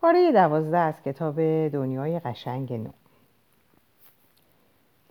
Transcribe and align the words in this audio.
پاره 0.00 0.32
دوازده 0.32 0.78
از 0.78 0.94
کتاب 1.04 1.36
دنیای 1.68 2.20
قشنگ 2.20 2.72
نو. 2.72 2.90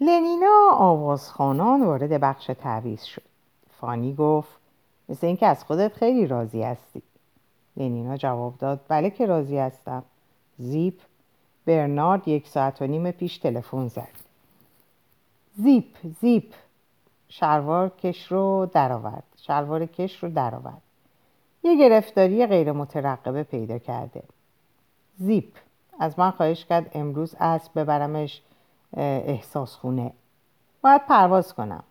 لنینا 0.01 0.69
آوازخانان 0.71 1.83
وارد 1.83 2.22
بخش 2.22 2.46
تعویز 2.46 3.04
شد. 3.04 3.22
فانی 3.80 4.14
گفت 4.14 4.60
مثل 5.10 5.28
اینکه 5.28 5.48
از 5.48 5.64
خودت 5.64 5.94
خیلی 5.94 6.28
راضی 6.28 6.64
هستی. 6.64 7.02
لنینا 7.78 8.18
جواب 8.18 8.57
داد 8.57 8.80
بله 8.88 9.10
که 9.10 9.25
راضی 9.25 9.57
هستم. 9.57 10.04
زیپ 10.57 11.00
برنارد 11.66 12.28
یک 12.28 12.48
ساعت 12.48 12.82
و 12.82 12.88
نیم 12.88 13.12
پیش 13.12 13.38
تلفن 13.38 13.88
زد. 13.88 14.16
زیپ 15.56 15.98
زیپ. 16.21 16.54
شلوار 17.30 17.90
کش 17.90 18.32
رو 18.32 18.70
درآورد. 18.74 19.24
شلوار 19.38 19.86
کش 19.86 20.24
رو 20.24 20.30
درآورد. 20.30 20.82
یه 21.64 21.76
گرفتاری 21.80 22.46
غیر 22.46 22.71
مترقبه 22.71 23.44
پیدا 23.44 23.78
کرده. 23.78 24.24
زیپ. 25.20 25.58
از 26.00 26.20
من 26.20 26.32
خواهش 26.32 26.66
کرد 26.66 26.91
امروز 26.94 27.36
اسب 27.40 27.80
ببرمش 27.80 28.41
احساس 28.98 29.76
خونه 29.76 30.14
باید 30.82 31.05
پرواز 31.05 31.54
کنم. 31.54 31.84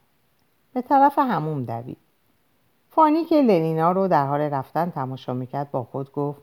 به 0.73 0.83
طرف 0.83 1.19
هموم 1.19 1.65
دوید. 1.65 1.97
فانی 2.91 3.25
که 3.25 3.43
لنینا 3.43 3.93
رو 3.93 4.09
در 4.09 4.27
حال 4.27 4.41
رفتن 4.41 4.91
تماشا 4.91 5.33
می‌کرد 5.33 5.71
با 5.71 5.85
خود 5.85 6.13
گفت 6.13 6.41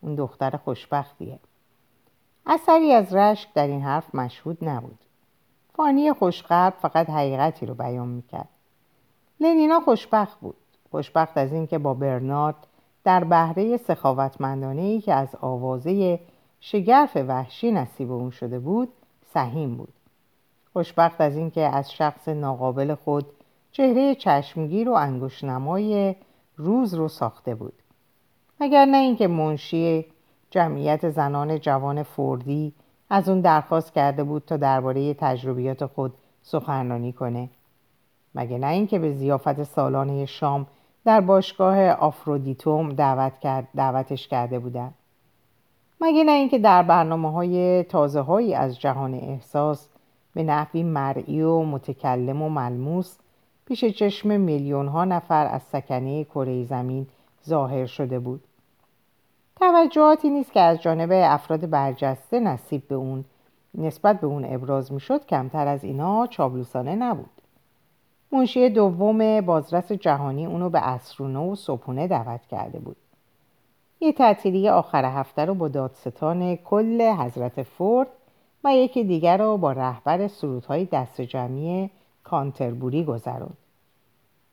اون 0.00 0.14
دختر 0.14 0.56
خوشبختیه. 0.56 1.38
اثری 2.46 2.92
از 2.92 3.14
رشک 3.14 3.52
در 3.54 3.66
این 3.66 3.82
حرف 3.82 4.14
مشهود 4.14 4.58
نبود. 4.64 4.98
فانی 5.74 6.12
خوشقلب 6.12 6.74
فقط 6.82 7.10
حقیقتی 7.10 7.66
رو 7.66 7.74
بیان 7.74 8.08
می‌کرد. 8.08 8.48
لنینا 9.40 9.80
خوشبخت 9.80 10.40
بود. 10.40 10.56
خوشبخت 10.90 11.38
از 11.38 11.52
اینکه 11.52 11.78
با 11.78 11.94
برنارد 11.94 12.66
در 13.04 13.24
بهره 13.24 13.76
سخاوتمندانه 13.76 14.82
ای 14.82 15.00
که 15.00 15.14
از 15.14 15.28
آوازه 15.40 16.20
شگرف 16.60 17.16
وحشی 17.16 17.72
نصیب 17.72 18.12
اون 18.12 18.30
شده 18.30 18.58
بود 18.58 18.88
سهیم 19.34 19.76
بود. 19.76 19.92
خوشبخت 20.72 21.20
از 21.20 21.36
اینکه 21.36 21.60
از 21.60 21.92
شخص 21.92 22.28
ناقابل 22.28 22.94
خود 22.94 23.26
چهره 23.72 24.14
چشمگیر 24.14 24.88
و 24.88 24.92
انگشتنمای 24.92 26.16
روز 26.56 26.94
رو 26.94 27.08
ساخته 27.08 27.54
بود. 27.54 27.72
اگر 28.60 28.84
نه 28.84 28.96
اینکه 28.96 29.28
منشی 29.28 30.06
جمعیت 30.50 31.10
زنان 31.10 31.60
جوان 31.60 32.02
فوردی 32.02 32.72
از 33.10 33.28
اون 33.28 33.40
درخواست 33.40 33.92
کرده 33.92 34.24
بود 34.24 34.42
تا 34.46 34.56
درباره 34.56 35.14
تجربیات 35.14 35.86
خود 35.86 36.14
سخنرانی 36.42 37.12
کنه؟ 37.12 37.48
مگه 38.34 38.58
نه 38.58 38.66
اینکه 38.66 38.98
به 38.98 39.12
زیافت 39.12 39.62
سالانه 39.62 40.26
شام 40.26 40.66
در 41.04 41.20
باشگاه 41.20 41.90
آفرودیتوم 41.90 42.92
دعوت 42.92 43.38
کرد، 43.38 43.68
دعوتش 43.76 44.28
کرده 44.28 44.58
بودند 44.58 44.94
مگه 46.00 46.24
نه 46.24 46.32
اینکه 46.32 46.58
در 46.58 46.82
برنامه 46.82 47.32
های 47.32 47.82
تازه 47.82 48.20
هایی 48.20 48.54
از 48.54 48.80
جهان 48.80 49.14
احساس 49.14 49.88
به 50.34 50.42
نحوی 50.42 50.82
مرئی 50.82 51.40
و 51.40 51.62
متکلم 51.62 52.42
و 52.42 52.48
ملموس 52.48 53.16
پیش 53.66 53.84
چشم 53.84 54.40
میلیون 54.40 54.88
ها 54.88 55.04
نفر 55.04 55.46
از 55.46 55.62
سکنه 55.62 56.24
کره 56.24 56.64
زمین 56.64 57.06
ظاهر 57.46 57.86
شده 57.86 58.18
بود. 58.18 58.44
توجهاتی 59.56 60.30
نیست 60.30 60.52
که 60.52 60.60
از 60.60 60.82
جانب 60.82 61.10
افراد 61.12 61.70
برجسته 61.70 62.40
نصیب 62.40 62.88
به 62.88 62.94
اون 62.94 63.24
نسبت 63.74 64.20
به 64.20 64.26
اون 64.26 64.54
ابراز 64.54 64.92
می‌شد 64.92 65.26
کمتر 65.26 65.66
از 65.66 65.84
اینا 65.84 66.26
چابلوسانه 66.26 66.94
نبود. 66.96 67.39
منشی 68.32 68.68
دوم 68.68 69.40
بازرس 69.40 69.92
جهانی 69.92 70.46
اونو 70.46 70.70
به 70.70 70.88
اسرونه 70.88 71.38
و 71.38 71.54
صبحونه 71.54 72.06
دعوت 72.06 72.46
کرده 72.46 72.78
بود. 72.78 72.96
یه 74.00 74.12
تعطیلی 74.12 74.68
آخر 74.68 75.04
هفته 75.04 75.44
رو 75.44 75.54
با 75.54 75.68
دادستان 75.68 76.56
کل 76.56 77.10
حضرت 77.10 77.62
فورد 77.62 78.08
و 78.64 78.76
یکی 78.76 79.04
دیگر 79.04 79.36
رو 79.36 79.56
با 79.56 79.72
رهبر 79.72 80.28
سرودهای 80.28 80.84
دست 80.84 81.20
جمعی 81.20 81.90
کانتربوری 82.24 83.04
گذروند. 83.04 83.56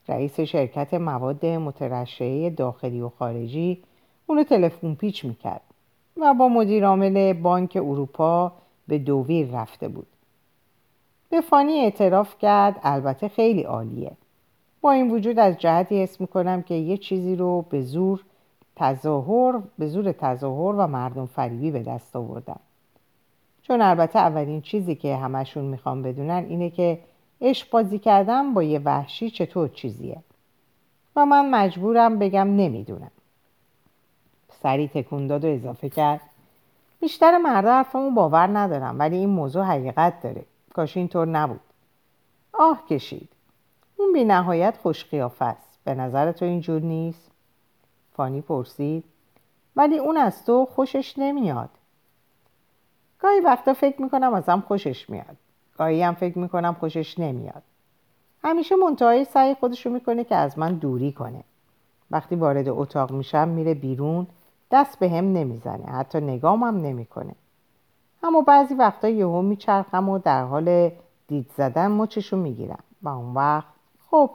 رئیس 0.07 0.39
شرکت 0.39 0.93
مواد 0.93 1.45
مترشعه 1.45 2.49
داخلی 2.49 3.01
و 3.01 3.09
خارجی 3.09 3.83
اونو 4.27 4.43
تلفن 4.43 4.93
پیچ 4.93 5.25
می‌کرد 5.25 5.61
و 6.17 6.33
با 6.33 6.47
مدیرعامل 6.47 7.33
بانک 7.33 7.75
اروپا 7.75 8.51
به 8.87 8.97
دوویر 8.97 9.47
رفته 9.51 9.87
بود. 9.87 10.07
به 11.29 11.43
اعتراف 11.51 12.37
کرد. 12.37 12.79
البته 12.83 13.27
خیلی 13.27 13.63
عالیه. 13.63 14.11
با 14.81 14.91
این 14.91 15.11
وجود 15.11 15.39
از 15.39 15.57
جهتی 15.57 16.03
اسم 16.03 16.15
می‌کنم 16.19 16.61
که 16.61 16.73
یه 16.73 16.97
چیزی 16.97 17.35
رو 17.35 17.61
به 17.61 17.81
زور 17.81 18.23
تظاهر 18.75 19.61
به 19.77 19.87
زور 19.87 20.11
تظاهر 20.11 20.75
و 20.75 20.87
مردم 20.87 21.25
فریبی 21.25 21.71
به 21.71 21.83
دست 21.83 22.15
آوردم. 22.15 22.59
چون 23.61 23.81
البته 23.81 24.19
اولین 24.19 24.61
چیزی 24.61 24.95
که 24.95 25.15
همشون 25.15 25.65
می‌خوام 25.65 26.03
بدونن 26.03 26.45
اینه 26.49 26.69
که 26.69 26.99
عشق 27.41 27.69
بازی 27.69 27.99
کردم 27.99 28.53
با 28.53 28.63
یه 28.63 28.79
وحشی 28.79 29.29
چطور 29.29 29.67
چیزیه. 29.67 30.17
و 31.15 31.25
من 31.25 31.49
مجبورم 31.49 32.19
بگم 32.19 32.55
نمی‌دونم. 32.55 33.11
سری 34.63 34.87
تکون 34.87 35.27
داد 35.27 35.45
و 35.45 35.47
اضافه 35.47 35.89
کرد. 35.89 36.21
بیشتر 36.99 37.37
مردا 37.37 37.73
حرفمو 37.73 38.11
باور 38.11 38.57
ندارم 38.57 38.99
ولی 38.99 39.17
این 39.17 39.29
موضوع 39.29 39.63
حقیقت 39.63 40.21
داره. 40.21 40.43
کاش 40.77 40.97
اینطور 40.97 41.27
نبود. 41.27 41.59
آه 42.53 42.85
کشید. 42.85 43.29
اون 43.97 44.13
بی 44.13 44.23
نهایت 44.23 44.77
خوش 44.77 45.13
است 45.13 45.79
به 45.83 45.93
نظر 45.95 46.31
تو 46.31 46.45
اینجور 46.45 46.81
نیست؟ 46.81 47.31
فانی 48.13 48.41
پرسید. 48.41 49.03
ولی 49.75 49.97
اون 49.97 50.17
از 50.17 50.45
تو 50.45 50.65
خوشش 50.65 51.17
نمیاد. 51.17 51.69
گاهی 53.19 53.39
وقتا 53.39 53.73
فکر 53.73 54.01
می‌کنم 54.01 54.33
ازم 54.33 54.63
خوشش 54.67 55.09
میاد. 55.09 55.37
گاهی 55.77 56.03
هم 56.03 56.13
فکر 56.13 56.39
می‌کنم 56.39 56.73
خوشش 56.73 57.19
نمیاد. 57.19 57.63
همیشه 58.43 58.75
منتهای 58.75 59.25
سعی 59.25 59.55
خودشو 59.55 59.89
می‌کنه 59.89 60.23
که 60.23 60.35
از 60.35 60.59
من 60.59 60.73
دوری 60.73 61.11
کنه. 61.11 61.43
وقتی 62.11 62.35
وارد 62.35 62.69
اتاق 62.69 63.11
میشم 63.11 63.47
میره 63.47 63.73
بیرون 63.73 64.27
دست 64.71 64.99
به 64.99 65.09
هم 65.09 65.33
نمی‌زنه. 65.33 65.85
حتی 65.85 66.21
نگام 66.21 66.63
هم 66.63 66.77
نمی‌کنه. 66.77 67.35
اما 68.23 68.41
بعضی 68.41 68.73
وقتا 68.73 69.09
یهو 69.09 69.41
میچرخم 69.41 70.09
و 70.09 70.19
در 70.19 70.43
حال 70.43 70.91
دید 71.27 71.51
زدن 71.57 71.91
مچشو 71.91 72.37
می‌گیرم. 72.37 72.83
و 73.03 73.09
اون 73.09 73.33
وقت 73.33 73.67
خب 74.11 74.31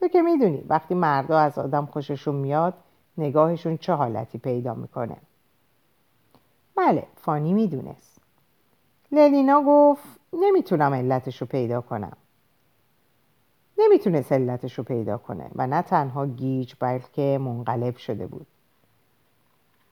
تو 0.00 0.08
که 0.08 0.22
می‌دونی 0.22 0.64
وقتی 0.68 0.94
مردا 0.94 1.38
از 1.38 1.58
آدم 1.58 1.86
خوششون 1.86 2.34
میاد 2.34 2.74
نگاهشون 3.18 3.76
چه 3.76 3.92
حالتی 3.92 4.38
پیدا 4.38 4.74
می‌کنه. 4.74 5.16
بله 6.76 7.06
فانی 7.16 7.52
می‌دونست. 7.52 8.20
للینا 9.12 9.62
گفت 9.66 10.04
نمی‌تونم 10.32 10.94
علتش 10.94 11.40
رو 11.40 11.46
پیدا 11.46 11.80
کنم. 11.80 12.16
نمی‌تونست 13.78 14.32
علتش 14.32 14.78
رو 14.78 14.84
پیدا 14.84 15.18
کنه 15.18 15.50
و 15.54 15.66
نه 15.66 15.82
تنها 15.82 16.26
گیج 16.26 16.74
بلکه 16.80 17.38
منقلب 17.42 17.96
شده 17.96 18.26
بود. 18.26 18.46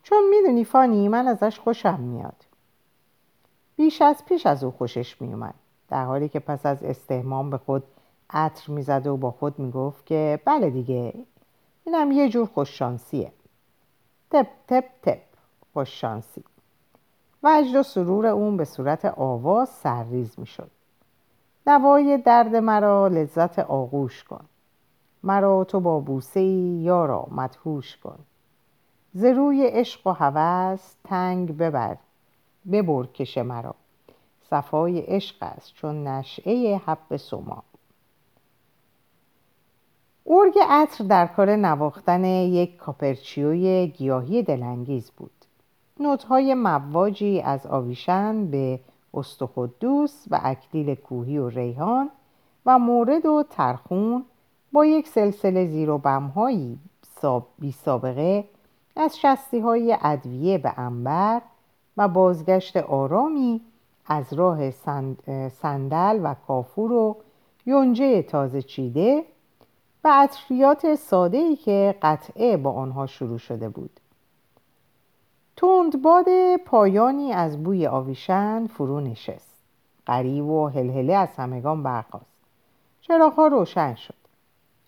چون 0.03 0.28
می‌دونی 0.30 0.64
فانی 0.64 1.08
من 1.08 1.28
ازش 1.28 1.58
خوشم 1.58 2.00
میاد. 2.00 2.45
بیش 3.76 4.03
از 4.03 4.25
پیش 4.25 4.47
از 4.47 4.64
او 4.64 4.70
خوشش 4.70 5.22
میومد 5.22 5.54
در 5.88 6.04
حالی 6.04 6.28
که 6.28 6.41
پس 6.41 6.66
از 6.66 6.82
استهمام 6.82 7.50
به 7.50 7.59
خود 7.59 7.84
عطر 8.31 8.72
می‌زد 8.72 9.06
و 9.06 9.16
با 9.16 9.31
خود 9.31 9.59
می‌گفت 9.59 10.06
که 10.06 10.41
بله 10.44 10.70
دیگه 10.70 11.14
اینم 11.84 12.12
یه 12.12 12.28
جور 12.28 12.47
خوششانسیه. 12.47 13.32
تپ 14.31 14.47
تپ 14.69 14.84
تپ 15.03 15.22
خوششانسی. 15.72 16.44
وجد 17.42 17.76
و 17.76 17.82
سرور 17.82 18.26
اون 18.26 18.56
به 18.56 18.65
صورت 18.65 19.04
آواز 19.04 19.69
سرریز 19.69 20.38
می‌شد. 20.38 20.70
دوای 21.66 22.19
درد 22.19 22.56
مرا 22.56 23.09
لذت 23.09 23.59
آغوش 23.59 24.25
کن. 24.25 24.44
مرا 25.22 25.65
تو 25.65 25.81
با 25.81 26.00
بوسه 26.00 26.41
یارا 26.41 27.26
مدهوش 27.31 27.97
کن. 27.97 28.19
ز 29.12 29.25
روی 29.25 29.66
عشق 29.66 30.06
و 30.06 30.10
هوس 30.10 30.94
تنگ 31.04 31.56
ببر. 31.56 31.97
ببر 32.72 33.07
کش 33.07 33.39
مرا. 33.39 33.74
صفای 34.51 35.01
عشق 35.01 35.36
است 35.41 35.74
چون 35.74 36.07
نشعه 36.07 36.77
حب 36.77 37.16
سما. 37.16 37.63
ارگ 40.27 40.54
عطر 40.68 41.04
در 41.04 41.27
کار 41.27 41.57
نواختن 41.57 42.24
یک 42.24 42.77
کاپرچیوی 42.77 43.86
گیاهی 43.86 44.42
دلانگیز 44.42 45.10
بود. 45.10 45.30
نوتهای 46.01 46.54
مواجی 46.54 47.41
از 47.41 47.66
آویشن 47.66 48.47
به 48.47 48.80
استخدوس 49.15 50.24
و 50.30 50.41
اکلیل 50.42 50.95
کوهی 50.95 51.39
و 51.39 51.48
ریحان 51.48 52.10
و 52.66 52.78
مورد 52.78 53.27
و 53.27 53.45
ترخون 53.51 54.24
با 54.72 54.86
یک 54.86 55.09
سلسله 55.09 55.66
زیر 55.66 55.91
و 55.91 55.98
بمهایی 55.98 56.78
بی 57.59 57.72
سابقه 57.72 58.45
از 58.97 59.19
شستی 59.19 59.60
های 59.60 59.98
ادویه 60.03 60.59
به 60.59 60.78
انبر 60.78 61.42
و 61.97 62.09
بازگشت 62.09 62.77
آرامی 62.77 63.60
از 64.07 64.33
راه 64.33 64.71
صندل 65.48 66.21
و 66.22 66.34
کافور 66.34 66.93
و 66.93 67.16
یونجه 67.66 68.22
تازه 68.22 68.63
چیده 68.63 69.25
و 70.04 70.09
عطریات 70.13 70.95
ساده 70.95 71.39
ای 71.39 71.57
که 71.57 71.95
قطعه 72.03 72.57
با 72.57 72.72
آنها 72.72 73.07
شروع 73.07 73.39
شده 73.39 73.69
بود. 73.69 74.01
باد 76.03 76.57
پایانی 76.66 77.33
از 77.33 77.63
بوی 77.63 77.87
آویشن 77.87 78.66
فرو 78.66 79.01
نشست. 79.01 79.57
غریب 80.07 80.45
و 80.45 80.69
هلهله 80.69 81.15
از 81.15 81.37
همگان 81.37 81.83
برخاست. 81.83 82.37
چراغها 83.01 83.47
روشن 83.47 83.95
شد. 83.95 84.15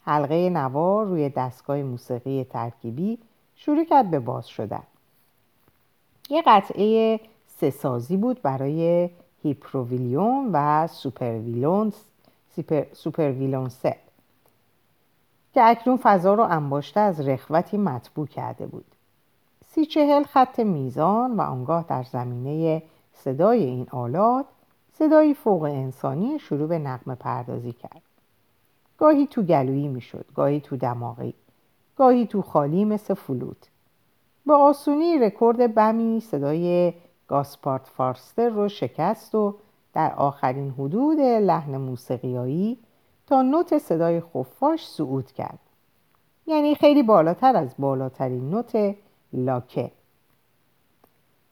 حلقه 0.04 0.50
نوار 0.50 1.06
روی 1.06 1.28
دستگاه 1.28 1.82
موسیقی 1.82 2.44
ترکیبی 2.44 3.18
شروع 3.54 3.84
کرد 3.84 4.10
به 4.10 4.18
باز 4.18 4.48
شدن. 4.48 4.82
یه 6.28 6.42
قطعه 6.46 7.20
سه 7.46 7.70
سازی 7.70 8.16
بود 8.16 8.42
برای 8.42 9.10
هیپر 9.42 9.90
ویولن 9.90 10.50
و 10.52 10.86
سوپر 10.86 11.33
ویولن 11.33 11.92
سوپر 12.92 13.25
ویولنسل 13.25 13.82
که 15.54 15.64
اکنون 15.64 15.96
فضا 16.02 16.34
رو 16.34 16.42
انباشته 16.42 17.00
از 17.00 17.28
رخوتی 17.28 17.76
مطبوع 17.76 18.26
کرده 18.26 18.66
بود. 18.66 18.84
سی 19.70 19.86
چهل 19.86 20.22
خط 20.22 20.60
میزان 20.60 21.36
و 21.36 21.40
آنگاه 21.40 21.84
در 21.88 22.02
زمینه 22.02 22.82
صدای 23.14 23.64
این 23.64 23.86
آلات 23.90 24.46
صدایی 24.98 25.34
فوق 25.34 25.62
انسانی 25.62 26.38
شروع 26.38 26.68
به 26.68 26.78
نغمه 26.78 27.14
پردازی 27.14 27.72
کرد. 27.72 28.02
گاهی 28.98 29.26
تو 29.26 29.42
گلویی 29.42 29.88
می‌شد 29.88 30.24
گاهی 30.34 30.60
تو 30.60 30.76
دماغی 30.76 31.34
گاهی 31.96 32.26
تو 32.26 32.42
خالی 32.42 32.84
مثل 32.84 33.14
فلوت. 33.14 33.68
به 34.48 34.56
آسونی 34.56 35.18
رکورد 35.18 35.74
بمی 35.74 36.20
صدای 36.20 36.92
گاسپارد 37.28 37.86
فارستر 37.86 38.48
رو 38.48 38.68
شکست 38.68 39.34
و 39.34 39.54
در 39.94 40.14
آخرین 40.14 40.70
حدود 40.70 41.20
لحن 41.20 41.76
موسیقیایی 41.76 42.78
تا 43.26 43.42
نوت 43.42 43.78
صدای 43.78 44.20
خفاش 44.20 44.88
صعود 44.88 45.32
کرد. 45.32 45.58
یعنی 46.46 46.74
خیلی 46.74 47.02
بالاتر 47.02 47.56
از 47.56 47.74
بالاترین 47.78 48.50
نوت 48.50 48.94
لاکه. 49.32 49.90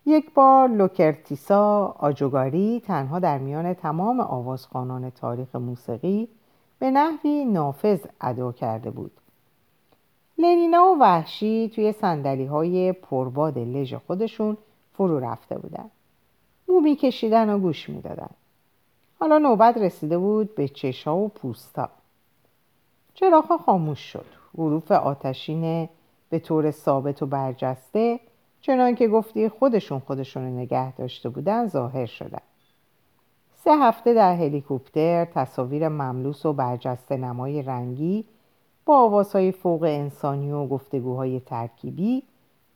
یک 0.06 0.34
بار 0.34 0.68
لوکرتسیا 0.68 1.86
آجوگاری 1.98 2.82
تنها 2.86 3.18
در 3.18 3.38
میان 3.38 3.74
تمام 3.74 4.20
آوازخانان 4.20 5.10
تاریخ 5.10 5.56
موسیقی 5.56 6.28
به 6.78 6.90
نحوی 6.90 7.44
نافذ 7.44 8.00
ادا 8.20 8.52
کرده 8.52 8.90
بود. 8.90 9.12
لنینا 10.38 10.84
و 10.84 10.96
وحشی 11.00 11.70
توی 11.74 11.92
سندلی 11.92 12.44
های 12.44 12.92
پرباد 12.92 13.58
لژ 13.58 13.94
خودشون 13.94 14.56
فرو 14.92 15.20
رفته 15.20 15.58
بودن. 15.58 15.90
مو 16.68 16.80
میکشیدن 16.80 17.50
و 17.50 17.58
گوش 17.58 17.88
می‌دادن. 17.88 18.30
حالا 19.20 19.38
نوبت 19.38 19.76
رسیده 19.76 20.18
بود 20.18 20.54
به 20.54 20.68
چشا 20.68 21.16
و 21.16 21.28
پوستا. 21.28 21.88
چراغ 23.14 23.56
خاموش 23.56 24.00
شد. 24.00 24.26
حروف 24.58 24.92
آتشین 24.92 25.88
به 26.30 26.38
طور 26.38 26.70
ثابت 26.70 27.22
و 27.22 27.26
برجسته 27.26 28.20
چنان 28.60 28.94
که 28.94 29.08
گفتی 29.08 29.48
خودشون 29.48 29.98
خودشون 29.98 30.42
نگه 30.42 30.92
داشته 30.92 31.28
بودن 31.28 31.66
ظاهر 31.66 32.06
شدن. 32.06 32.42
سه 33.54 33.70
هفته 33.76 34.14
در 34.14 34.34
هلیکوپتر 34.34 35.24
تصاویر 35.24 35.88
مملوس 35.88 36.46
و 36.46 36.52
برجسته 36.52 37.16
نمای 37.16 37.62
رنگی 37.62 38.24
با 38.86 38.98
آوازهای 38.98 39.52
فوق 39.52 39.82
انسانی 39.82 40.52
و 40.52 40.66
گفتگوهای 40.66 41.40
ترکیبی 41.40 42.22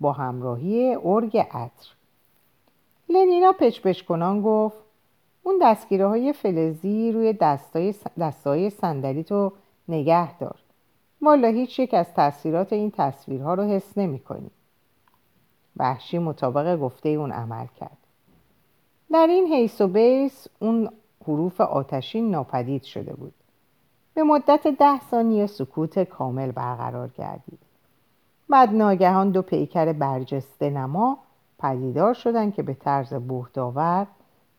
با 0.00 0.12
همراهی 0.12 0.96
ارگ 1.04 1.38
عطر. 1.38 1.88
لنینا 3.08 3.52
پچ 3.52 4.02
کنان 4.02 4.42
گفت 4.42 4.76
اون 5.42 5.58
دستگیره 5.62 6.06
های 6.06 6.32
فلزی 6.32 7.12
روی 7.12 7.32
دستای, 7.32 7.94
دستای 8.20 8.70
تو 9.28 9.52
نگه 9.88 10.38
دار. 10.38 10.56
والا 11.22 11.48
هیچ 11.48 11.78
یک 11.78 11.94
از 11.94 12.14
تاثیرات 12.14 12.72
این 12.72 12.90
تصویرها 12.90 13.54
رو 13.54 13.62
حس 13.62 13.98
نمی 13.98 14.18
کنی. 14.18 14.50
وحشی 15.76 16.18
مطابق 16.18 16.76
گفته 16.76 17.08
اون 17.08 17.32
عمل 17.32 17.66
کرد. 17.80 17.98
در 19.12 19.26
این 19.26 19.46
حیث 19.46 19.80
و 19.80 19.88
بیس 19.88 20.46
اون 20.58 20.90
حروف 21.26 21.60
آتشین 21.60 22.30
ناپدید 22.30 22.82
شده 22.82 23.12
بود. 23.12 23.34
به 24.20 24.25
مدت 24.25 24.67
ده 24.67 25.00
ثانیه 25.11 25.46
سکوت 25.46 25.99
کامل 25.99 26.50
برقرار 26.52 27.08
گردید. 27.08 27.58
بعد 28.49 28.72
ناگهان 28.72 29.31
دو 29.31 29.43
پیکر 29.43 29.93
برجسته 29.93 30.70
نما 30.70 31.19
پدیدار 31.58 32.14
شدن 32.14 32.50
که 32.50 32.62
به 32.62 32.75
طرز 32.75 33.14
بهداور 33.14 34.06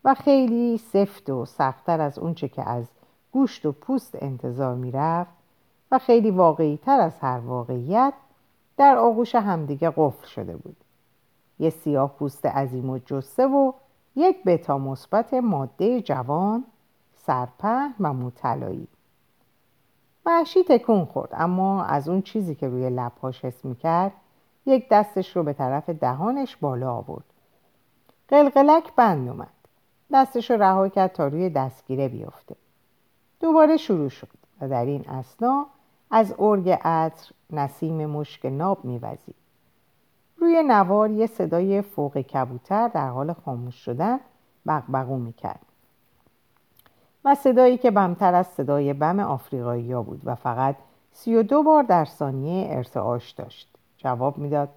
و 0.04 0.13
خیلی 0.13 0.78
سفت 0.78 1.30
و 1.30 1.46
سختتر 1.46 2.02
از 2.02 2.19
اونچه 2.19 2.48
که 2.48 2.69
از 2.69 2.86
گوشت 3.31 3.66
و 3.66 3.72
پوست 3.72 4.18
انتظار 4.22 4.75
می‌رفت 4.75 5.31
و 5.92 6.00
خیلی 6.00 6.31
واقعی 6.31 6.78
تر 6.78 7.00
از 7.00 7.19
هر 7.19 7.40
واقعیت 7.40 8.13
در 8.78 8.98
آغوش 8.98 9.36
همدیگه 9.36 9.94
قفل 9.98 10.28
شده 10.28 10.58
بود. 10.58 10.78
یه 11.60 11.69
سیاه 11.69 12.16
پوست 12.19 12.46
عظیم 12.46 12.90
و 12.90 12.98
جسه 12.98 13.48
و 13.48 13.72
یک 14.16 14.44
بتا 14.44 14.78
مثبت 14.78 15.34
ماده 15.34 16.02
جوان 16.02 16.63
سرپهن 17.16 17.94
و 18.00 18.13
مطلایی. 18.13 18.88
وحشی 20.26 20.64
تکون 20.64 21.06
خورد. 21.06 21.30
اما 21.34 21.84
از 21.84 22.10
اون 22.10 22.22
چیزی 22.22 22.56
که 22.56 22.68
روی 22.68 22.90
لبهاش 22.90 23.46
حس 23.46 23.66
می‌کرد 23.66 24.12
یک 24.66 24.90
دستش 24.90 25.36
رو 25.36 25.44
به 25.44 25.54
طرف 25.54 25.90
دهانش 25.90 26.56
بالا 26.56 26.94
آورد. 26.94 27.26
قلقلک 28.28 28.96
بند 28.96 29.30
اومد. 29.30 29.48
دستش 30.14 30.52
رو 30.52 30.58
رها 30.64 30.90
کرد 30.90 31.12
تا 31.12 31.28
روی 31.28 31.50
دستگیره 31.50 32.08
بیفته. 32.08 32.56
دوباره 33.40 33.78
شروع 33.78 34.10
شد 34.10 34.28
و 34.62 34.70
در 34.70 34.86
این 34.86 35.10
اسنا 35.10 35.66
از 36.12 36.36
ارگ 36.40 36.70
عطر 36.70 37.32
نسیم 37.50 38.06
مشک 38.06 38.46
ناب 38.46 38.86
میوزید. 38.86 39.36
روی 40.38 40.64
نوار 40.64 41.12
یه 41.12 41.28
صدای 41.28 41.82
فوق 41.82 42.18
کبوتر 42.18 42.88
در 42.88 43.10
حال 43.10 43.34
خاموش 43.34 43.76
شدن 43.76 44.20
بغبغو 44.68 45.18
می‌کرد. 45.18 45.71
و 47.26 47.36
صدایی 47.36 47.78
که 47.78 47.92
بمتر 47.92 48.36
از 48.36 48.48
صدای 48.48 48.94
بم 48.94 49.20
آفریقایی 49.20 49.96
بود 49.96 50.22
و 50.24 50.36
فقط 50.36 50.76
سی 51.12 51.36
و 51.36 51.44
دو 51.44 51.64
بار 51.64 51.84
در 51.84 52.06
ثانیه 52.06 52.68
ارتعاش 52.70 53.32
داشت. 53.32 53.70
جواب 53.98 54.38
می‌داد 54.38 54.70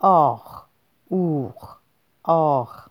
آخ 0.00 0.64
اوخ 1.08 1.76
آخ. 2.22 2.88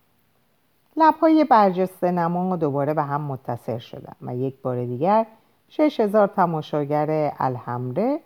لبهای 0.97 1.43
برجسته 1.43 2.11
نما 2.11 2.55
دوباره 2.55 2.93
به 2.93 3.03
هم 3.03 3.21
متصل 3.21 3.77
شدن 3.77 4.15
و 4.21 4.35
یک 4.35 4.61
بار 4.61 4.85
دیگر 4.85 5.25
شش 5.69 5.99
هزار 5.99 6.27
تماشاگر 6.27 7.33
الحمره 7.39 8.19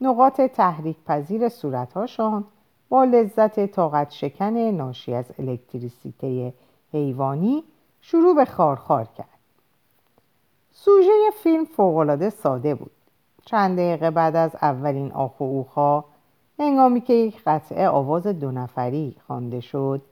نقاط 0.00 0.40
تحریک 0.40 0.96
پذیر 1.06 1.48
صورتهاشان 1.48 2.44
با 2.88 3.04
لذت 3.04 3.66
طاقت 3.66 4.10
شکن 4.10 4.56
ناشی 4.56 5.14
از 5.14 5.32
الکتریسیته 5.38 6.54
حیوانی 6.92 7.64
شروع 8.00 8.34
به 8.34 8.44
خارخار 8.44 9.04
کرد. 9.04 9.37
سوژه 10.80 11.30
فیلم 11.42 11.64
فوقالعاده 11.64 12.30
ساده 12.30 12.74
بود. 12.74 12.90
چند 13.44 13.78
دقیقه 13.78 14.10
بعد 14.10 14.36
از 14.36 14.56
اولین 14.62 15.12
آخ 15.12 15.40
و 15.40 15.44
اوخا 15.44 16.04
هنگامی 16.58 17.00
که 17.00 17.12
یک 17.12 17.42
قطعه 17.46 17.88
آواز 17.88 18.26
دو 18.26 18.50
نفری 18.50 19.16
خوانده 19.26 19.60
شد 19.60 20.02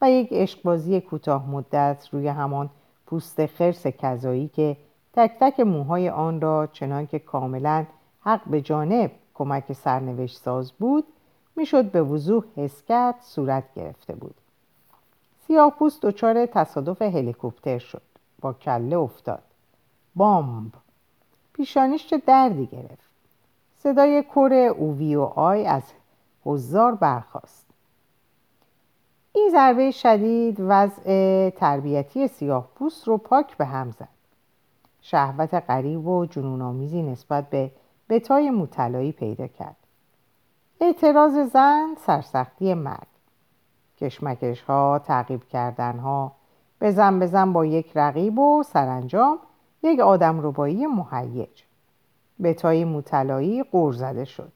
و 0.00 0.10
یک 0.10 0.28
عشقبازی 0.32 1.00
کوتاه 1.00 1.50
مدت 1.50 2.08
روی 2.12 2.28
همان 2.28 2.70
پوست 3.06 3.46
خرس 3.46 3.86
کذایی 3.86 4.48
که 4.48 4.76
تک 5.12 5.32
تک 5.40 5.60
موهای 5.60 6.08
آن 6.08 6.40
را 6.40 6.68
چنان 6.72 7.06
که 7.06 7.18
کاملا 7.18 7.86
حق 8.20 8.40
به 8.46 8.60
جانب 8.60 9.10
کمک 9.34 9.72
سرنوشت 9.72 10.36
ساز 10.36 10.72
بود 10.72 11.04
می‌شد 11.56 11.90
به 11.90 12.02
وضوح 12.02 12.44
حس 12.56 12.82
کرد 12.82 13.14
صورت 13.20 13.64
گرفته 13.76 14.14
بود. 14.14 14.34
سیاه 15.46 15.70
پوست 15.78 16.02
دچار 16.02 16.46
تصادف 16.46 17.02
هلیکوپتر 17.02 17.78
شد. 17.78 18.02
با 18.40 18.52
کله 18.52 18.96
افتاد. 18.96 19.42
بامب. 20.16 20.72
پیشانیش 21.52 22.06
چه 22.06 22.18
دردی 22.18 22.66
گرفت. 22.66 23.10
صدای 23.74 24.22
کور 24.22 24.52
اووی 24.52 25.14
و 25.14 25.22
آی 25.22 25.66
از 25.66 25.82
حضار 26.44 26.94
برخاست. 26.94 27.66
این 29.34 29.48
ضربه 29.52 29.90
شدید 29.90 30.56
وضع 30.58 31.50
تربیتی 31.50 32.28
سیاه 32.28 32.68
پوست 32.74 33.08
رو 33.08 33.18
پاک 33.18 33.56
به 33.56 33.64
هم 33.64 33.90
زد. 33.90 34.08
شهوت 35.00 35.54
غریب 35.54 36.06
و 36.06 36.26
جنونآمیزی 36.26 37.02
نسبت 37.02 37.50
به 37.50 37.70
بتای 38.08 38.50
مطلایی 38.50 39.12
پیدا 39.12 39.46
کرد. 39.46 39.76
اعتراض 40.80 41.38
زن 41.38 41.94
سرسختی 42.06 42.74
مرد. 42.74 43.06
کشمکش 44.00 44.62
ها 44.62 44.98
تعقیب 44.98 45.44
کردن 45.44 45.98
ها 45.98 46.32
بزن 46.80 47.18
بزن 47.18 47.52
با 47.52 47.66
یک 47.66 47.92
رقیب 47.94 48.38
و 48.38 48.62
سرانجام 48.62 49.38
یک 49.82 50.00
آدم 50.00 50.46
ربایی 50.46 50.86
مهیج 50.86 51.62
بتای 52.42 52.84
مطلایی 52.84 53.62
قور 53.62 53.92
زده 53.92 54.24
شد. 54.24 54.52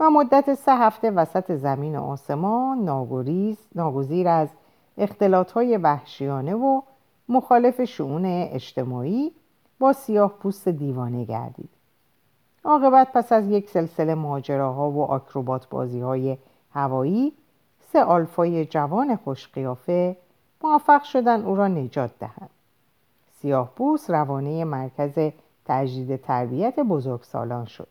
و 0.00 0.10
مدت 0.10 0.54
سه 0.54 0.72
هفته 0.72 1.10
وسط 1.10 1.52
زمین 1.52 1.96
آسمان 1.96 2.78
ناگریز 2.78 3.58
ناگزیر 3.74 4.28
از 4.28 4.48
اختلاط 4.98 5.52
های 5.52 5.76
وحشیانه 5.76 6.54
و 6.54 6.80
مخالف 7.28 7.84
شعون 7.84 8.24
اجتماعی 8.26 9.32
با 9.78 9.92
سیاه 9.92 10.32
پوست 10.32 10.68
دیوانه 10.68 11.24
گردید. 11.24 11.70
عاقبت 12.64 13.12
پس 13.12 13.32
از 13.32 13.48
یک 13.48 13.70
سلسله 13.70 14.14
ماجراها 14.14 14.90
و 14.90 15.02
آکروبات 15.04 15.68
بازی 15.68 16.00
های 16.00 16.38
هوایی 16.70 17.32
سه 17.92 18.04
آلفای 18.04 18.66
جوان 18.66 19.16
خوشقیافه 19.16 20.16
موفق 20.64 21.02
شدن 21.02 21.44
او 21.44 21.56
را 21.56 21.68
نجات 21.68 22.10
دهند. 22.18 22.50
سیاه 23.44 23.72
بوس 23.76 24.10
روانه 24.10 24.64
مرکز 24.64 25.32
تجدید 25.64 26.16
تربیت 26.16 26.80
بزرگسالان 26.80 27.64
شد. 27.64 27.88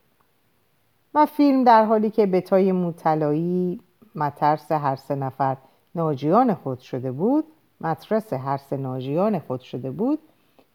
و 1.13 1.25
فیلم 1.25 1.63
در 1.63 1.85
حالی 1.85 2.09
که 2.09 2.25
بتای 2.25 2.71
موطلایی 2.71 3.81
مترس 4.15 4.71
هر 4.71 4.95
سه 4.95 5.15
نفر 5.15 5.57
ناجیان 5.95 6.53
خود 6.53 6.79
شده 6.79 7.11
بود 7.11 7.45
مترس 7.81 8.33
هر 8.33 8.57
سه 8.57 8.77
ناجیان 8.77 9.39
خود 9.39 9.59
شده 9.59 9.91
بود 9.91 10.19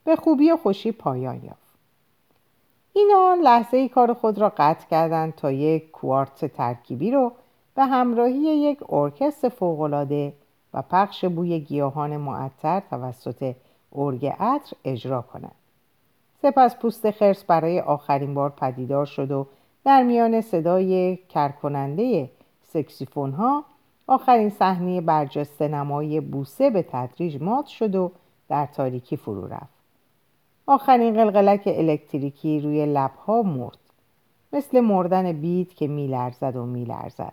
به 0.04 0.16
خوبی 0.16 0.50
و 0.50 0.56
خوشی 0.56 0.92
پایان 0.92 1.44
یافت. 1.44 1.78
اینان 2.92 3.38
لحظه 3.38 3.76
ای 3.76 3.88
کار 3.88 4.14
خود 4.14 4.38
را 4.38 4.52
قطع 4.56 4.88
کردند 4.88 5.34
تا 5.34 5.52
یک 5.52 5.90
کوارت 5.90 6.44
ترکیبی 6.44 7.10
رو 7.10 7.32
به 7.74 7.84
همراهی 7.84 8.38
یک 8.38 8.92
ارکستر 8.92 9.48
فوقالعاده 9.48 10.32
و 10.74 10.82
پخش 10.82 11.24
بوی 11.24 11.60
گیاهان 11.60 12.16
معطر 12.16 12.82
توسط 12.90 13.54
ارگ 13.92 14.26
عطر 14.26 14.76
اجرا 14.84 15.22
کنند. 15.22 15.54
سپس 16.42 16.76
پوست 16.76 17.10
خرس 17.10 17.44
برای 17.44 17.80
آخرین 17.80 18.34
بار 18.34 18.50
پدیدار 18.50 19.06
شد 19.06 19.30
و 19.30 19.46
در 19.84 20.02
میان 20.02 20.40
صدای 20.40 21.16
کرکننده 21.16 22.30
سکسیفون 22.62 23.32
ها 23.32 23.64
آخرین 24.06 24.50
صحنه 24.50 25.00
برجسته 25.00 25.68
نمایی 25.68 26.20
بوسه 26.20 26.70
به 26.70 26.82
تدریج 26.82 27.42
مات 27.42 27.66
شد 27.66 27.94
و 27.94 28.10
در 28.48 28.66
تاریکی 28.66 29.16
فرو 29.16 29.46
رفت. 29.46 29.78
آخرین 30.66 31.14
قلقلک 31.14 31.62
الکتریکی 31.66 32.60
روی 32.60 32.86
لبها 32.86 33.42
مرد. 33.42 33.78
مثل 34.52 34.80
مردن 34.80 35.32
بید 35.32 35.74
که 35.74 35.86
میلرزد 35.86 36.56
و 36.56 36.66
میلرزد. 36.66 37.32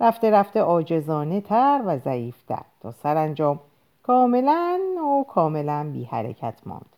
رفته 0.00 0.30
رفته 0.30 0.62
آجزانه 0.62 1.40
تر 1.40 1.82
و 1.86 1.98
ضعیفتر 1.98 2.62
تا 2.80 2.92
سرانجام 2.92 3.60
کاملا 4.02 4.80
و 5.02 5.24
کاملا 5.24 5.90
بی 5.92 6.04
حرکت 6.04 6.54
ماند. 6.66 6.96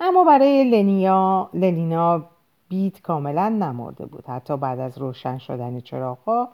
اما 0.00 0.24
برای 0.24 0.64
لنیا 0.64 1.50
لنینا 1.54 2.24
بید 2.68 3.02
کاملا 3.02 3.48
نمرده 3.48 4.06
بود. 4.06 4.24
حتی 4.26 4.56
بعد 4.56 4.80
از 4.80 4.98
روشن 4.98 5.38
شدن 5.38 5.80
چراغها 5.80 6.48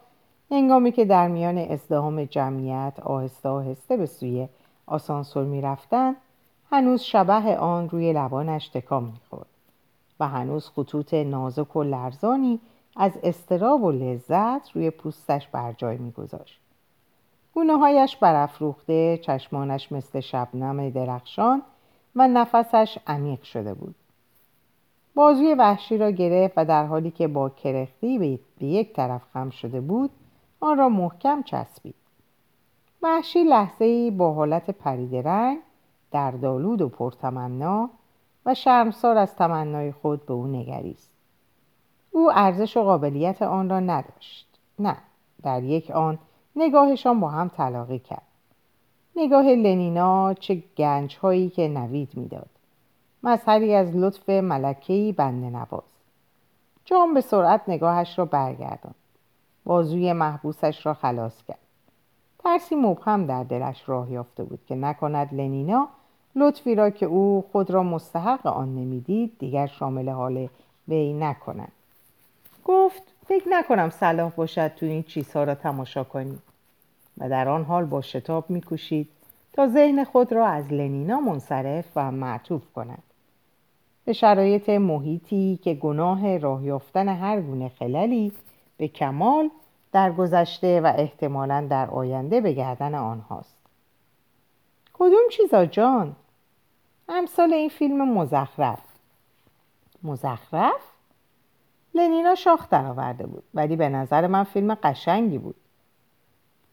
هنگامی 0.51 0.93
که 0.93 1.05
در 1.05 1.29
میان 1.29 1.59
ازدهام 1.59 2.25
جمعیت 2.25 3.01
آهسته 3.03 3.49
آهسته 3.49 3.97
به 3.97 4.07
سوی 4.07 4.49
آسانسور 4.87 5.45
می‌رفتند 5.45 6.17
هنوز 6.71 7.01
شبه 7.01 7.59
آن 7.59 7.89
روی 7.89 8.13
لبانش 8.13 8.69
تکام 8.69 9.05
می‌خورد 9.05 9.47
و 10.21 10.29
هنوز 10.29 10.69
خطوط 10.69 11.15
نازک 11.15 11.77
و 11.77 11.83
لرزانی 11.83 12.61
از 12.97 13.13
استراب 13.23 13.83
و 13.83 13.91
لذت 13.91 14.71
روی 14.75 14.91
پوستش 14.91 15.49
بر 15.49 15.73
جای 15.73 15.97
میگذاشت. 15.97 16.61
گونه 17.57 17.79
هایش 17.79 18.17
برافروخته 18.17 19.19
چشمانش 19.19 19.93
مثل 19.93 20.21
شبنم 20.21 20.91
درخشان 20.91 21.63
و 22.17 22.29
نفسش 22.29 22.99
عمیق 23.07 23.43
شده 23.43 23.75
بود. 23.75 23.95
بازوی 25.15 25.55
وحشی 25.55 25.99
را 25.99 26.11
گرفت 26.11 26.55
و 26.57 26.65
در 26.65 26.87
حالی 26.87 27.11
که 27.11 27.29
با 27.29 27.49
کرختی 27.49 28.19
به 28.59 28.67
یک 28.67 28.93
طرف 28.93 29.23
خم 29.33 29.51
شده 29.51 29.81
بود 29.81 30.11
آن 30.61 30.79
را 30.79 30.89
محکم 30.89 31.43
چسبید. 31.43 31.95
وحشی 33.03 33.45
لحظه 33.45 33.85
ای 33.85 34.11
با 34.11 34.33
حالت 34.33 34.71
پرید 34.71 35.17
رنگ 35.17 35.59
دردالود 36.11 36.83
و 36.83 36.89
پرتمنا 36.89 37.91
و 38.47 38.55
شرمسار 38.55 39.19
از 39.19 39.35
تمنای 39.35 39.93
خود 39.93 40.27
به 40.27 40.33
او 40.33 40.47
نگریست. 40.47 41.11
او 42.11 42.33
ارزش 42.33 42.77
و 42.77 42.83
قابلیت 42.83 43.43
آن 43.43 43.71
را 43.71 43.81
نداشت. 43.81 44.59
نه 44.79 44.97
در 45.43 45.63
یک 45.63 45.91
آن 45.91 46.19
نگاهشان 46.57 47.21
با 47.21 47.29
هم 47.29 47.49
تلاقی 47.49 47.99
کرد. 47.99 48.23
نگاه 49.17 49.45
لنینا 49.45 50.35
چه 50.35 50.63
گنج 50.79 51.17
هایی 51.17 51.51
که 51.51 51.69
نوید 51.69 52.09
می‌داد. 52.15 52.49
مظهری 53.23 53.75
از 53.75 53.97
لطف 53.97 54.29
ملکهی 54.29 55.13
بنده 55.13 55.51
نواز. 55.51 55.83
جان 56.85 57.15
به 57.15 57.21
سرعت 57.21 57.61
نگاهش 57.69 58.19
را 58.19 58.25
برگردان 58.25 58.95
بازوی 59.65 60.13
محبوسش 60.13 60.87
را 60.87 60.95
خلاص 60.95 61.43
کرد. 61.43 61.59
ترسی 62.39 62.75
مبهم 62.75 63.27
در 63.27 63.45
دلش 63.45 63.89
راه 63.89 64.13
یافته 64.13 64.45
بود 64.45 64.61
که 64.69 64.75
نکند 64.75 65.35
لنینا 65.35 65.89
لطفی 66.37 66.75
را 66.75 66.91
که 66.91 67.07
او 67.07 67.45
خود 67.53 67.71
را 67.71 67.83
مستحق 67.83 68.47
آن 68.47 68.75
نمی‌دید 68.75 69.39
دیگر 69.39 69.67
شامل 69.67 70.09
حال 70.09 70.49
وی 70.89 71.13
نکند. 71.13 71.73
گفت 72.65 73.03
فکر 73.29 73.49
نکنم 73.49 73.91
صلاح 73.91 74.33
باشد 74.33 74.69
تو 74.69 74.87
این 74.87 75.03
چیزها 75.03 75.45
را 75.45 75.55
تماشا 75.55 76.05
کنی 76.05 76.39
و 77.19 77.29
در 77.29 77.49
آن 77.49 77.65
حال 77.65 77.85
با 77.85 78.03
شتاب 78.03 78.51
میکوشید 78.51 79.09
تا 79.53 79.69
ذهن 79.69 80.05
خود 80.05 80.33
را 80.33 80.47
از 80.47 80.73
لنینا 80.73 81.21
منصرف 81.21 81.85
و 81.97 82.11
معطوف 82.11 82.63
کند 82.75 83.03
به 84.05 84.13
شرایط 84.13 84.69
محیطی 84.69 85.59
که 85.63 85.75
گناه 85.75 86.39
راه 86.39 86.65
یافتن 86.65 87.09
هر 87.09 87.41
گونه 87.41 87.69
خللی 87.69 88.33
به 88.77 88.89
کمال 88.89 89.51
در 89.93 90.13
گذشته 90.13 90.81
و 90.81 90.93
احتمالا 90.97 91.67
در 91.71 91.91
آینده 91.91 92.41
به 92.41 92.53
گردن 92.53 92.95
آنهاست 92.95 93.57
کدوم 94.93 95.29
چیزا 95.31 95.67
جان؟ 95.67 96.17
امثال 97.09 97.55
این 97.55 97.69
فیلم 97.69 98.19
مزخرف 98.19 98.83
مزخرف؟ 100.03 100.96
لنینا 101.97 102.35
شاخ 102.35 102.69
درآورده 102.69 103.27
بود 103.27 103.45
ولی 103.55 103.77
به 103.77 103.89
نظر 103.89 104.27
من 104.27 104.45
فیلم 104.45 104.75
قشنگی 104.75 105.39
بود. 105.39 105.55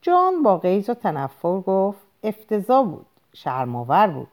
جان 0.02 0.44
با 0.44 0.58
غیز 0.58 0.90
و 0.90 0.94
تنفر 0.94 1.60
گفت 1.60 2.00
افتضا 2.24 2.84
بود 2.84 3.06
شرماور 3.34 4.08
بود. 4.08 4.28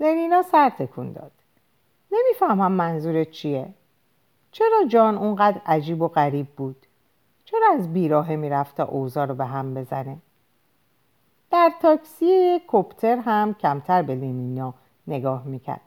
لنینا 0.00 0.42
سر 0.42 0.70
تکون 0.70 1.12
داد. 1.12 1.32
نمی‌فهمم 2.12 2.72
منظورت 2.72 3.30
چیه؟ 3.30 3.68
چرا 4.52 4.84
جان 4.88 5.18
اونقدر 5.18 5.60
عجیب 5.66 6.02
و 6.02 6.08
غریب 6.08 6.46
بود؟ 6.46 6.86
چرا 7.44 7.66
از 7.74 7.92
بیراهه 7.92 8.36
می‌رفت 8.36 8.76
تا 8.76 8.84
اوضاع 8.84 9.26
رو 9.26 9.34
به 9.34 9.44
هم 9.44 9.74
بزنه؟ 9.74 10.16
در 11.50 11.72
تاکسی 11.82 12.60
کپتر 12.66 13.16
هم 13.16 13.54
کمتر 13.54 14.02
به 14.02 14.14
لنینا 14.14 14.74
نگاه 15.06 15.44
می‌کرد. 15.44 15.80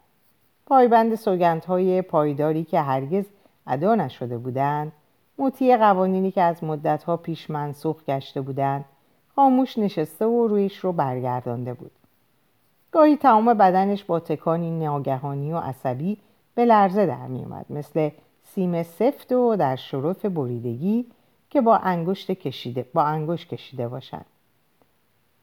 پایبند 0.65 1.15
سوگندهای 1.15 2.01
پایداری 2.01 2.63
که 2.63 2.81
هرگز 2.81 3.25
ادا 3.69 3.95
نشده 3.95 4.37
بودند 4.37 4.91
مطیع 5.37 5.77
قوانینی 5.77 6.31
که 6.31 6.41
از 6.41 6.63
مدتها 6.63 7.17
پیش 7.17 7.49
منسوخ 7.49 8.03
گشته 8.03 8.41
بودند 8.41 8.85
خاموش 9.35 9.77
نشسته 9.77 10.25
و 10.25 10.47
رویش 10.47 10.77
رو 10.77 10.91
برگردانده 10.91 11.73
بود. 11.73 11.91
گاهی 12.91 13.17
تمام 13.17 13.53
بدنش 13.53 14.03
با 14.03 14.19
تکانی 14.19 14.71
ناگهانی 14.71 15.53
و 15.53 15.57
عصبی 15.57 16.17
به 16.55 16.65
لرزه 16.65 17.05
در 17.05 17.27
میومد 17.27 17.65
مثل 17.69 18.09
سیم 18.43 18.83
سفت 18.83 19.31
و 19.31 19.55
در 19.55 19.75
شرف 19.75 20.25
بریدگی 20.25 21.05
که 21.49 21.61
با 21.61 21.77
انگشت 21.77 22.31
کشیده 22.31 22.85
با 22.93 23.03
انگشت 23.03 23.47
کشیده 23.47 23.87
باشند 23.87 24.25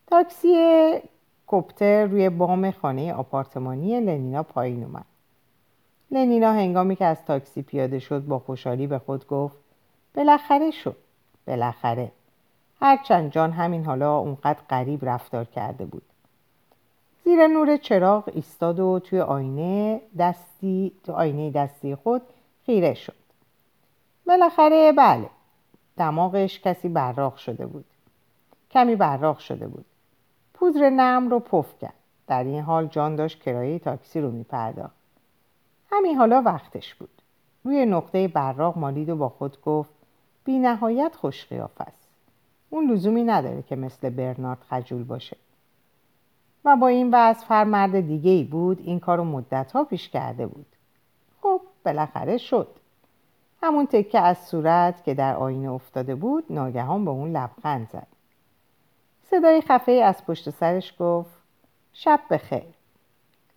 تاکسی 0.06 0.54
کپتر 1.47 2.04
روی 2.04 2.30
بام 2.30 2.71
خانه 2.71 3.14
آپارتمانی 3.14 4.00
لنینا 4.00 4.42
پایین 4.42 4.85
اومد. 4.85 5.04
لنینا 6.10 6.52
هنگامی 6.52 6.96
که 6.96 7.04
از 7.04 7.25
تاکسی 7.25 7.62
پیاده 7.62 7.98
شد 7.98 8.25
با 8.25 8.38
خوشحالی 8.38 8.86
به 8.86 8.98
خود 8.98 9.26
گفت 9.26 9.56
بالاخره 10.14 10.70
شد 10.70 10.96
بالاخره. 11.46 12.12
هرچند 12.80 13.32
جان 13.32 13.52
همین 13.52 13.84
حالا 13.84 14.18
اونقدر 14.18 14.58
غریب 14.70 15.04
رفتار 15.04 15.44
کرده 15.44 15.84
بود. 15.84 16.02
زیر 17.25 17.46
نور 17.46 17.76
چراغ 17.76 18.30
ایستاد 18.34 18.80
و 18.80 18.98
توی 18.98 19.20
آینه 19.20 20.00
دستی 20.18 20.92
تو 21.04 21.12
آینه 21.12 21.50
دستی 21.50 21.94
خود 21.94 22.22
خیره 22.66 22.94
شد. 22.94 23.14
بالاخره 24.26 24.92
بله 24.92 25.30
دماغش 25.96 26.60
کسی 26.60 26.88
براق 26.88 27.36
شده 27.36 27.66
بود. 27.66 27.84
کمی 28.70 28.96
براق 28.96 29.38
شده 29.38 29.68
بود. 29.68 29.84
پودر 30.54 30.90
نم 30.90 31.28
رو 31.28 31.40
پف 31.40 31.78
کرد. 31.80 31.94
در 32.26 32.44
این 32.44 32.60
حال 32.60 32.86
جان 32.86 33.16
داشت 33.16 33.42
کرایه 33.42 33.78
تاکسی 33.78 34.20
رو 34.20 34.30
میپرداخت. 34.30 34.96
همین 35.93 36.16
حالا 36.16 36.43
وقتش 36.43 36.95
بود. 36.95 37.23
روی 37.64 37.87
نقطه 37.87 38.28
براق 38.28 38.78
مالید 38.78 39.09
و 39.09 39.16
با 39.16 39.28
خود 39.28 39.61
گفت 39.62 39.90
بی 40.45 40.59
نهایت 40.59 41.16
خوش 41.16 41.52
است. 41.52 42.09
اون 42.71 42.90
لزومی 42.90 43.23
نداره 43.23 43.62
که 43.62 43.76
مثل 43.76 44.11
برنارد 44.11 44.59
خجول 44.71 45.05
باشه. 45.05 45.37
و 46.64 46.76
با 46.76 46.87
این 46.87 47.11
وصف 47.12 47.50
هر 47.50 47.64
مرد 47.64 48.00
دیگه 48.00 48.31
ای 48.31 48.45
بود 48.45 48.81
این 48.85 49.00
کارو 49.00 49.25
مدت 49.25 49.73
ها 49.73 49.85
پیش 49.85 50.09
کرده 50.09 50.47
بود. 50.47 50.66
خب 51.43 51.61
بالاخره 51.85 52.38
شد. 52.38 52.69
همون 53.62 53.87
تکه 53.87 54.21
از 54.21 54.38
صورت 54.38 55.05
که 55.05 55.14
در 55.14 55.37
آینه 55.37 55.71
افتاده 55.71 56.14
بود 56.14 56.45
ناگهان 56.50 57.05
به 57.05 57.11
اون 57.11 57.33
لبخند 57.33 57.88
زد. 57.93 58.07
صدای 59.31 59.61
خفه 59.61 59.93
از 59.93 60.26
پشت 60.26 60.50
سرش 60.50 60.95
گفت 60.99 61.31
شب 61.93 62.21
بخیر. 62.31 62.75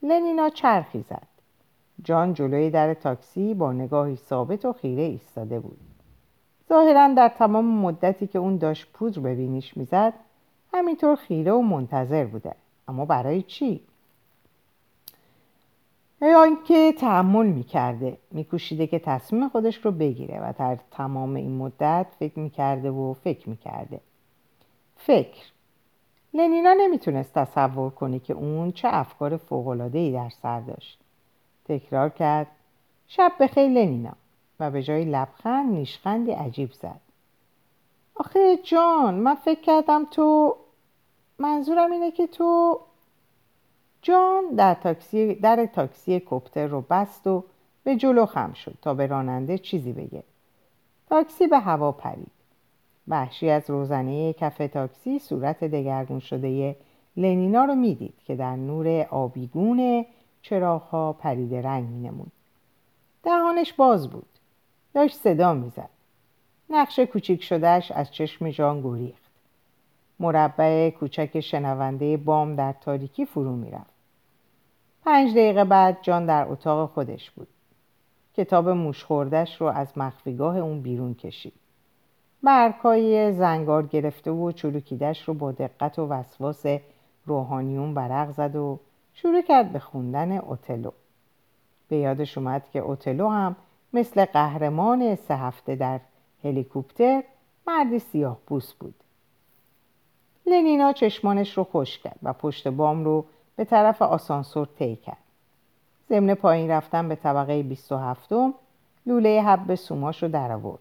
لنینا 0.02 0.50
چرخی 0.50 1.02
زد. 1.10 1.28
جان 2.04 2.34
جلوی 2.34 2.70
در 2.70 2.94
تاکسی 2.94 3.54
با 3.54 3.74
نگاهی 3.74 4.16
ثابت 4.16 4.66
و 4.66 4.74
خیره 4.74 5.04
ایستاده 5.04 5.60
بود. 5.60 5.80
ظاهرا 6.70 7.14
در 7.14 7.30
تمام 7.30 7.66
مدتی 7.66 8.28
که 8.28 8.40
اون 8.40 8.58
داشت 8.58 8.88
پودر 8.94 9.20
به 9.20 9.36
بینیش 9.36 9.78
می‌زد 9.78 10.14
همینطور 10.74 11.16
خیره 11.16 11.52
و 11.52 11.62
منتظر 11.62 12.26
بوده. 12.26 12.56
اما 12.88 13.06
برای 13.06 13.42
چی؟ 13.42 13.82
یا 16.22 16.44
اینکه 16.44 16.92
تحمل 16.92 17.46
می‌کرده 17.46 18.18
میکوشیده 18.32 18.88
که 18.88 19.00
تصمیم 19.00 19.50
خودش 19.50 19.86
رو 19.86 19.92
بگیره 19.92 20.40
و 20.40 20.54
در 20.60 20.78
تمام 20.92 21.36
این 21.36 21.58
مدت 21.58 22.08
فکر 22.20 22.40
می‌کرده 22.40 22.92
و 22.92 23.14
فکر 23.14 23.50
می‌کرده. 23.50 24.00
فکر. 24.98 25.46
لنینا 26.34 26.74
نمی‌تونست 26.74 27.34
تصور 27.34 27.90
کنه 27.90 28.20
که 28.20 28.34
اون 28.34 28.72
چه 28.72 28.88
افکار 28.92 29.38
فوقلادهی 29.38 30.12
در 30.12 30.30
سر 30.30 30.60
داشت. 30.60 31.00
تکرار 31.70 32.10
کرد. 32.10 32.48
شب 33.08 33.32
بخیر 33.40 33.68
لنینا 33.68 34.14
و 34.60 34.72
به 34.72 34.84
جای 34.84 35.06
لبخند 35.06 35.72
نیشخندی 35.72 36.32
عجیب 36.32 36.72
زد. 36.72 37.00
آخه 38.16 38.58
جان 38.64 39.14
من 39.14 39.36
فکر 39.36 39.62
کردم 39.62 40.06
تو 40.12 40.56
منظورم 41.40 41.92
اینه 41.92 42.12
که 42.12 42.28
تو 42.28 42.80
جان 44.02 44.44
در 44.56 44.74
تاکسی 44.74 45.36
در 45.36 45.66
تاکسی 45.66 46.22
کپتر 46.26 46.68
رو 46.68 46.82
بست 46.82 47.28
و 47.28 47.44
به 47.84 47.96
جلو 47.96 48.26
خم 48.26 48.54
شد 48.54 48.74
تا 48.82 48.94
به 48.94 49.08
راننده 49.08 49.58
چیزی 49.58 49.94
بگه. 49.94 50.24
تاکسی 51.10 51.48
به 51.48 51.60
هوا 51.60 51.92
پرید. 51.92 52.32
وحشی 53.08 53.50
از 53.50 53.70
روزنه 53.70 54.34
کف 54.34 54.58
تاکسی 54.58 55.20
صورت 55.20 55.64
دگرگون 55.64 56.20
شده 56.20 56.76
لنینا 57.18 57.66
رو 57.66 57.76
می‌دید 57.76 58.14
که 58.26 58.36
در 58.36 58.56
نور 58.56 59.08
آبیگون 59.10 60.06
چراغها 60.42 61.14
پریده 61.14 61.62
رنگ 61.62 61.90
مینمود. 61.90 62.32
دهانش 63.24 63.74
باز 63.74 64.10
بود. 64.10 64.30
داشت 64.94 65.16
صدا 65.16 65.54
می‌زد. 65.54 65.90
نقش 66.70 67.00
کوچیک 67.00 67.44
شدهش 67.44 67.92
از 67.92 68.12
چشم 68.12 68.50
جان 68.50 68.82
گریخت. 68.82 69.30
مربع 70.20 70.90
کوچک 70.90 71.40
شنونده 71.40 72.18
بام 72.18 72.56
در 72.56 72.74
تاریکی 72.74 73.26
فرو 73.26 73.56
می‌رفت. 73.56 73.94
پنج 75.06 75.32
دقیقه 75.32 75.64
بعد 75.64 75.98
جان 76.02 76.26
در 76.26 76.46
اتاق 76.50 76.90
خودش 76.90 77.32
بود. 77.32 77.48
کتاب 78.38 78.70
موشخوردش 78.70 79.62
رو 79.62 79.68
از 79.68 79.98
مخفیگاه 79.98 80.58
اون 80.58 80.82
بیرون 80.82 81.14
کشید. 81.14 81.54
برکای 82.44 83.32
زنگار 83.32 83.88
گرفته 83.88 84.32
و 84.32 84.52
چروکیدش 84.52 85.28
رو 85.28 85.34
با 85.34 85.52
دقت 85.52 86.00
و 86.00 86.08
وسواس 86.08 86.66
روحانیون 87.26 87.94
برق 87.94 88.32
زد 88.32 88.56
و 88.56 88.80
شروع 89.14 89.42
کرد 89.42 89.72
به 89.72 89.80
خوندن 89.80 90.32
اوتلو. 90.32 90.92
به 91.90 91.98
یادش 91.98 92.38
اومد 92.38 92.64
که 92.74 92.80
اوتلو 92.80 93.30
هم 93.30 93.56
مثل 93.94 94.26
قهرمان 94.26 95.16
سه 95.16 95.36
هفته 95.36 95.76
در 95.76 96.00
هلیکوپتر 96.44 97.24
مردی 97.68 98.00
سیاه 98.00 98.40
بوس 98.48 98.74
بود. 98.74 98.96
لنینا 100.46 100.94
چشمانش 100.94 101.58
رو 101.58 101.64
خوش 101.64 102.00
کرد 102.00 102.20
و 102.24 102.34
پشت 102.34 102.68
بام 102.68 103.04
رو 103.04 103.26
به 103.56 103.66
طرف 103.66 104.02
آسانسور 104.02 104.68
طی 104.80 104.96
کرد. 104.96 105.18
ضمن 106.10 106.34
پایین 106.34 106.72
رفتن 106.72 107.10
به 107.10 107.16
طبقه 107.16 107.64
27 107.64 108.30
لوله 109.06 109.42
حب 109.42 109.76
سوماش 109.76 110.24
رو 110.24 110.30
در 110.30 110.52
آورد. 110.52 110.80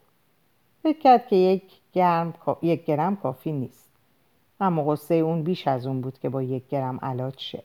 فکر 0.82 0.99
کرد 0.99 1.26
که 1.26 1.37
یک, 1.37 1.62
گرم، 1.92 2.35
یک 2.62 2.85
گرم 2.85 3.16
کافی 3.16 3.52
نیست. 3.52 3.88
اما 4.61 4.92
قصه 4.92 5.14
اون 5.14 5.42
بیش 5.42 5.68
از 5.68 5.87
اون 5.87 6.00
بود 6.00 6.18
که 6.18 6.28
با 6.28 6.42
یک 6.42 6.68
گرم 6.68 6.99
علاج 7.02 7.38
شه. 7.38 7.62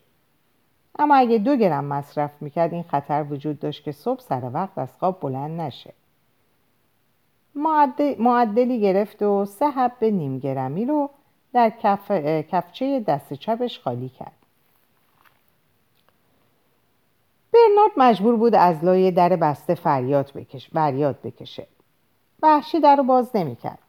اما 0.99 1.15
اگه 1.15 1.37
دو 1.37 1.55
گرم 1.55 1.85
مصرف 1.85 2.31
می‌کرد 2.41 2.73
این 2.73 2.83
خطر 2.83 3.25
وجود 3.29 3.59
داشت 3.59 3.83
که 3.83 3.91
صبح 3.91 4.19
سر 4.21 4.51
وقت 4.53 4.77
از 4.77 4.89
خواب 4.99 5.19
بلند 5.19 5.61
نشه. 5.61 5.93
معدلی 8.19 8.79
گرفت 8.79 9.21
و 9.21 9.45
سه 9.45 9.69
حب 9.69 10.03
نیم 10.03 10.39
گرمی 10.39 10.85
رو 10.85 11.09
در 11.53 11.69
کف... 11.69 12.11
کفچه 12.51 12.99
دست 12.99 13.33
چپش 13.33 13.79
خالی 13.79 14.09
کرد. 14.09 14.31
برنارد 17.53 17.91
مجبور 17.97 18.35
بود 18.35 18.55
از 18.55 18.83
لای 18.83 19.11
در 19.11 19.29
بسته 19.29 19.75
فریاد 19.75 20.31
بکش... 20.35 20.69
فریاد 20.69 21.21
بکشه. 21.23 21.67
وحشی 22.41 22.79
در 22.79 22.95
رو 22.95 23.03
باز 23.03 23.35
نمی‌کرد. 23.35 23.79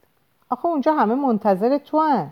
آخه 0.51 0.67
اونجا 0.67 0.95
همه 0.95 1.14
منتظر 1.14 1.79
تو 1.79 2.01
هن. 2.01 2.31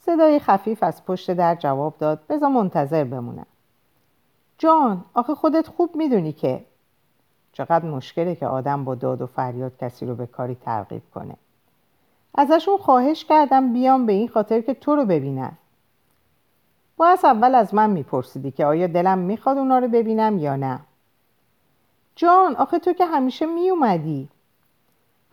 صدای 0.00 0.38
خفیف 0.38 0.82
از 0.82 1.04
پشت 1.04 1.30
در 1.30 1.54
جواب 1.54 1.94
داد 1.98 2.20
بذار 2.28 2.48
منتظر 2.48 3.04
بمونم. 3.04 3.46
جان 4.62 5.04
آخه 5.14 5.34
خودت 5.34 5.66
خوب 5.66 5.96
می‌دونی 5.96 6.32
که 6.32 6.64
چقدر 7.52 7.84
مشکله 7.84 8.34
که 8.34 8.46
آدم 8.46 8.84
با 8.84 8.94
داد 8.94 9.22
و 9.22 9.26
فریاد 9.26 9.78
کسی 9.78 10.06
رو 10.06 10.14
به 10.14 10.26
کاری 10.26 10.54
ترغیب 10.54 11.02
کنه. 11.14 11.36
ازشون 12.34 12.76
خواهش 12.76 13.24
کردم 13.24 13.72
بیام 13.72 14.06
به 14.06 14.12
این 14.12 14.28
خاطر 14.28 14.60
که 14.60 14.74
تو 14.74 14.96
رو 14.96 15.04
ببینن. 15.04 15.52
باید 16.96 17.18
اول 17.24 17.54
از 17.54 17.74
من 17.74 17.90
میپرسیدی 17.90 18.50
که 18.50 18.66
آیا 18.66 18.86
دلم 18.86 19.18
می‌خواد 19.18 19.58
اونا 19.58 19.78
رو 19.78 19.88
ببینم 19.88 20.38
یا 20.38 20.56
نه؟ 20.56 20.80
جان 22.16 22.56
آخه 22.56 22.78
تو 22.78 22.92
که 22.92 23.06
همیشه 23.06 23.46
میومدی 23.46 24.28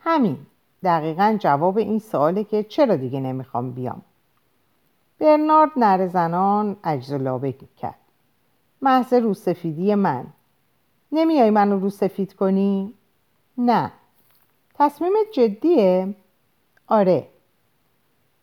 همین 0.00 0.38
دقیقا 0.82 1.36
جواب 1.40 1.78
این 1.78 1.98
سواله 1.98 2.44
که 2.44 2.62
چرا 2.62 2.96
دیگه 2.96 3.20
نمی‌خوام 3.20 3.70
بیام؟ 3.70 4.02
برنارد 5.18 5.70
نره 5.76 6.06
زنان 6.06 6.76
عجز 6.84 7.12
لابه 7.12 7.52
کرد. 7.52 7.99
محض 8.82 9.14
روسفیدی 9.14 9.94
من. 9.94 10.26
نمیای 11.12 11.50
منو 11.50 11.78
روسفید 11.78 12.34
کنی؟ 12.34 12.94
نه. 13.58 13.92
تصمیم 14.74 15.12
جدیه؟ 15.32 16.14
آره. 16.86 17.26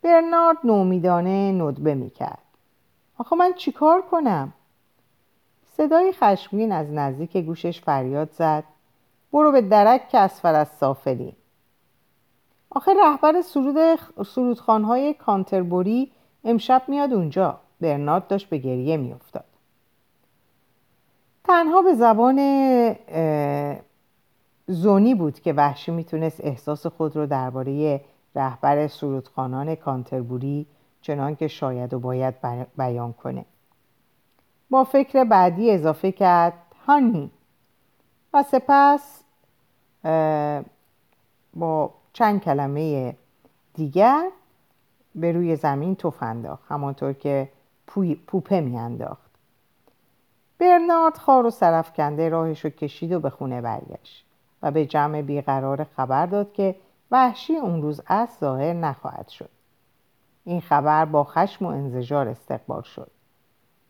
برنارد 0.02 0.58
نومیدانه 0.64 1.52
ندبه 1.52 1.96
می‌کرد. 1.96 2.44
آخه 3.18 3.36
من 3.36 3.54
چیکار 3.54 4.02
کنم؟ 4.02 4.54
صدای 5.78 6.12
خشمگین 6.12 6.72
از 6.72 6.92
نزدیک 6.92 7.38
گوشش 7.38 7.82
فریاد 7.82 8.32
زد. 8.32 8.64
برو 9.34 9.52
به 9.52 9.62
درک 9.62 10.10
که 10.10 10.18
اسفل 10.18 10.56
از 10.56 10.68
سافلی. 10.68 11.36
آخه 12.70 12.94
رهبر 12.94 13.42
سرود 13.42 14.00
سرودخانهای 14.26 15.14
کانتربوری 15.14 16.12
امشب 16.44 16.84
میاد 16.88 17.14
اونجا. 17.14 17.60
برنارد 17.82 18.28
داشت 18.28 18.50
به 18.50 18.58
گریه 18.58 18.98
میافتاد. 18.98 19.46
تنها 21.48 21.82
به 21.82 21.94
زبان 21.94 22.38
زونی 24.68 25.16
بود 25.16 25.40
که 25.40 25.54
وحشی 25.54 25.92
می‌تونست 25.92 26.42
احساس 26.44 26.88
خود 26.88 27.16
رو 27.16 27.26
درباره 27.26 28.02
رهبر 28.36 28.88
سرودخانان 28.88 29.76
کانتربوری 29.76 30.66
چنان 31.02 31.36
که 31.36 31.48
شاید 31.48 31.94
و 31.94 32.00
باید 32.00 32.36
بیان 32.78 33.14
کنه. 33.14 33.46
با 34.70 34.84
فکر 34.84 35.24
بعدی 35.24 35.72
اضافه 35.72 36.12
کرد 36.12 36.54
هانی 36.88 37.32
و 38.34 38.44
سپس 38.44 39.24
با 41.54 41.94
چند 42.14 42.42
کلمه 42.42 43.16
دیگر 43.74 44.30
به 45.16 45.32
روی 45.32 45.56
زمین 45.56 45.96
توف 45.96 46.24
انداخت 46.24 46.64
همانطور 46.72 47.14
که 47.14 47.50
پوپه 48.28 48.62
میانداخت. 48.62 49.27
برنارد 50.60 51.18
خار 51.18 51.46
و 51.46 51.50
سرفکنده 51.50 52.30
راهش 52.30 52.66
رو 52.66 52.70
کشید 52.70 53.12
و 53.12 53.20
به 53.20 53.30
خونه 53.30 53.62
برگشت 53.62 54.26
و 54.64 54.72
به 54.72 54.86
جمع 54.86 55.22
بیقرار 55.22 55.84
خبر 55.84 56.26
داد 56.26 56.54
که 56.54 56.76
وحشی 57.12 57.56
اون 57.56 57.82
روز 57.82 58.02
از 58.08 58.30
ظاهر 58.40 58.74
نخواهد 58.74 59.28
شد. 59.28 59.50
این 60.44 60.62
خبر 60.62 61.06
با 61.06 61.24
خشم 61.24 61.66
و 61.66 61.68
انزجار 61.68 62.28
استقبال 62.28 62.82
شد. 62.82 63.12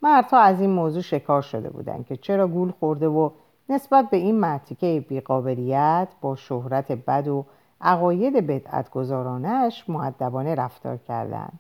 مردها 0.02 0.40
از 0.40 0.62
این 0.62 0.70
موضوع 0.70 1.02
شکار 1.02 1.42
شده 1.42 1.70
بودند 1.70 2.06
که 2.06 2.18
چرا 2.18 2.48
گول 2.48 2.72
خورده 2.72 3.08
و 3.08 3.30
نسبت 3.70 4.10
به 4.10 4.18
این 4.18 4.40
مرتیکه 4.40 5.06
بیقابلیت 5.10 6.08
با 6.22 6.36
شهرت 6.36 6.92
بد 6.92 7.28
و 7.28 7.46
عقاید 7.82 8.48
بدعت 8.48 8.90
گذارانش 8.90 9.90
معدبانه 9.90 10.56
رفتار 10.56 10.98
کردند. 10.98 11.60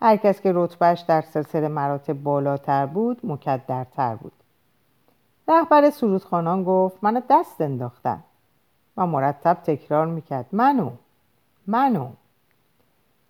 هر 0.00 0.16
کس 0.16 0.40
که 0.40 0.52
رتبهش 0.54 1.00
در 1.00 1.20
سلسله 1.20 1.68
مراتب 1.68 2.22
بالاتر 2.22 2.86
بود 2.86 3.20
مکدرتر 3.24 4.16
بود. 4.16 4.32
رهبر 5.48 5.90
سرودخانان 5.90 6.64
گفت 6.64 6.96
منو 7.02 7.20
دست 7.30 7.60
انداختن. 7.60 8.22
و 8.96 9.06
مرتب 9.06 9.54
تکرار 9.54 10.06
می‌کرد 10.06 10.46
منو 10.52 10.90
منو. 11.66 12.08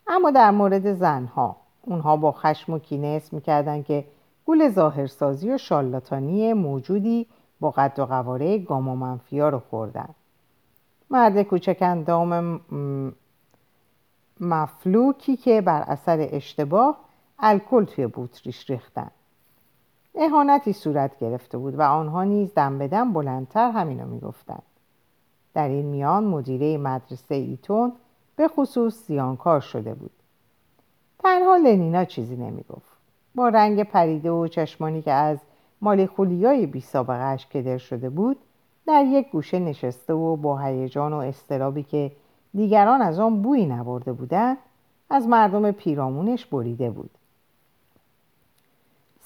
اما 0.06 0.30
در 0.30 0.50
مورد 0.50 0.92
زنها 0.92 1.56
اونها 1.82 2.16
با 2.16 2.32
خشم 2.32 2.72
و 2.72 2.78
کینه 2.78 3.06
اسم 3.06 3.36
می‌کردن 3.36 3.82
که 3.82 4.04
گول 4.46 4.68
ظاهرسازی 4.68 5.50
و 5.50 5.58
شالاتانی 5.58 6.52
موجودی 6.52 7.26
با 7.60 7.70
قد 7.70 7.98
و 7.98 8.06
قواره 8.06 8.58
گام 8.58 9.02
و 9.02 9.18
رو 9.50 9.58
خوردن. 9.70 10.08
مرد 11.10 11.42
کوچک 11.42 11.78
اندام 11.80 12.60
مفلوکی 14.40 15.36
که 15.36 15.60
بر 15.60 15.82
اثر 15.82 16.28
اشتباه 16.30 16.96
الکل 17.38 17.84
توی 17.84 18.06
بوتریش 18.06 18.70
ریختن. 18.70 19.10
اهانتی 20.14 20.72
صورت 20.72 21.18
گرفته 21.18 21.58
بود 21.58 21.78
و 21.78 21.82
آنها 21.82 22.24
نیز 22.24 22.54
دم 22.54 22.78
به 22.78 22.88
دم 22.88 23.12
بلندتر 23.12 23.70
همینو 23.70 24.06
می‌گفتند 24.06 24.62
در 25.54 25.68
این 25.68 25.86
میان 25.86 26.24
مدیره 26.24 26.78
مدرسه 26.78 27.34
ایتون 27.34 27.92
به 28.36 28.48
خصوص 28.48 29.06
زیانکار 29.06 29.60
شده 29.60 29.94
بود. 29.94 30.10
تنها 31.18 31.56
لنینا 31.56 32.04
چیزی 32.04 32.36
نمی‌گفت. 32.36 32.94
با 33.34 33.48
رنگ 33.48 33.82
پریده 33.82 34.30
و 34.30 34.46
چشمانی 34.46 35.02
که 35.02 35.12
از 35.12 35.38
مالیخولیای 35.80 36.66
بی 36.66 36.80
سابقه 36.80 37.36
کدر 37.36 37.78
شده 37.78 38.10
بود 38.10 38.36
در 38.86 39.04
یک 39.04 39.30
گوشه 39.30 39.58
نشسته 39.58 40.12
و 40.12 40.36
با 40.36 40.58
هیجان 40.58 41.12
و 41.12 41.16
استرابی 41.16 41.82
که 41.82 42.12
دیگران 42.54 43.02
از 43.02 43.18
آن 43.18 43.42
بویی 43.42 43.66
نبرده 43.66 44.12
بودند 44.12 44.58
از 45.10 45.26
مردم 45.26 45.70
پیرامونش 45.70 46.46
بریده 46.46 46.90
بود. 46.90 47.10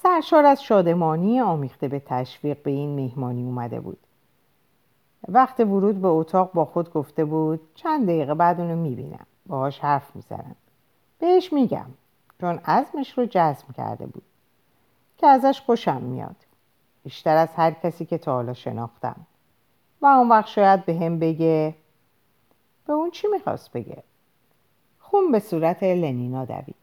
سرشار 0.03 0.45
از 0.45 0.63
شادمانی 0.63 1.41
آمیخته 1.41 1.87
به 1.87 1.99
تشویق 1.99 2.63
به 2.63 2.71
این 2.71 2.95
مهمانی 2.95 3.43
اومده 3.43 3.79
بود. 3.79 3.97
وقت 5.27 5.59
ورود 5.59 6.01
به 6.01 6.07
اتاق 6.07 6.51
با 6.53 6.65
خود 6.65 6.93
گفته 6.93 7.25
بود 7.25 7.61
چند 7.75 8.03
دقیقه 8.03 8.33
بعد 8.33 8.59
اونو 8.59 8.75
می‌بینم. 8.75 9.25
باهاش 9.45 9.79
حرف 9.79 10.15
می‌زنم. 10.15 10.55
بهش 11.19 11.53
میگم 11.53 11.85
چون 12.41 12.59
عزمش 12.65 13.17
رو 13.17 13.25
جزم 13.25 13.65
کرده 13.77 14.05
بود. 14.05 14.23
که 15.17 15.27
ازش 15.27 15.61
خوشم 15.65 16.01
میاد. 16.01 16.35
بیشتر 17.03 17.37
از 17.37 17.49
هر 17.55 17.71
کسی 17.71 18.05
که 18.05 18.17
تا 18.17 18.33
حالا 18.33 18.53
شناختم. 18.53 19.15
و 20.01 20.05
اون 20.05 20.29
وقت 20.29 20.47
شاید 20.47 20.85
به 20.85 20.95
هم 20.95 21.19
بگه 21.19 21.75
به 22.89 22.95
اون 22.95 23.11
چی 23.11 23.27
می‌خواست 23.27 23.71
بگه؟ 23.71 24.03
خون 24.99 25.31
به 25.31 25.39
صورت 25.39 25.83
لنینا 25.83 26.45
دوید. 26.45 26.75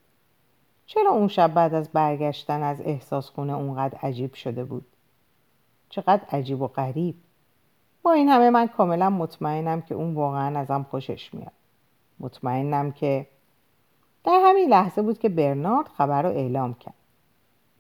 چرا 0.87 1.11
اون 1.11 1.29
شب 1.29 1.55
بعد 1.55 1.75
از 1.75 1.89
برگشتن 1.89 2.63
از 2.63 2.81
احساس 2.81 3.31
خونه 3.31 3.53
اونقدر 3.53 3.99
عجیب 3.99 4.35
شده 4.35 4.65
بود؟ 4.65 4.87
چقدر 5.89 6.23
عجیب 6.33 6.63
و 6.63 6.67
غریب. 6.67 7.15
با 8.03 8.13
این 8.13 8.29
همه 8.29 8.51
من 8.51 8.67
کاملا 8.67 9.11
مطمئنم 9.11 9.81
که 9.81 9.95
اون 9.95 10.15
واقعا 10.15 10.61
ازم 10.61 10.87
خوشش 10.91 11.35
میاد. 11.35 11.53
مطمئنم 12.21 12.93
که 12.93 13.27
در 14.25 14.41
همین 14.45 14.69
لحظه 14.69 15.03
بود 15.03 15.19
که 15.19 15.29
برنارد 15.29 15.89
خبر 15.89 16.23
رو 16.23 16.29
اعلام 16.29 16.75
کرد. 16.75 16.95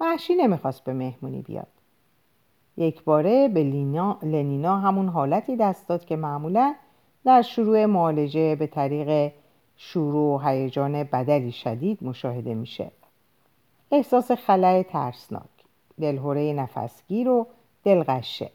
وحشی 0.00 0.34
نمی‌خواست 0.34 0.84
به 0.84 0.92
مهمونی 0.92 1.42
بیاد. 1.42 1.68
یک 2.76 3.04
باره 3.04 3.48
به 3.48 3.62
لینا، 3.62 4.18
لنینا 4.22 4.76
همون 4.76 5.08
حالتی 5.08 5.56
دست 5.56 5.88
داد 5.88 6.04
که 6.04 6.16
معمولا 6.16 6.74
در 7.26 7.42
شروع 7.42 7.84
معالجه 7.86 8.56
به 8.56 8.66
طریق 8.66 9.32
شروع 9.76 10.36
و 10.36 10.48
هیجان 10.48 11.04
بدلی 11.04 11.52
شدید 11.52 12.04
مشاهده 12.04 12.54
میشه. 12.54 12.90
احساس 13.90 14.30
خلای 14.32 14.84
ترسناک 14.84 15.42
دلهوره 16.00 16.52
نفسگیر 16.52 17.28
و 17.28 17.46
دلغشه. 17.84 18.50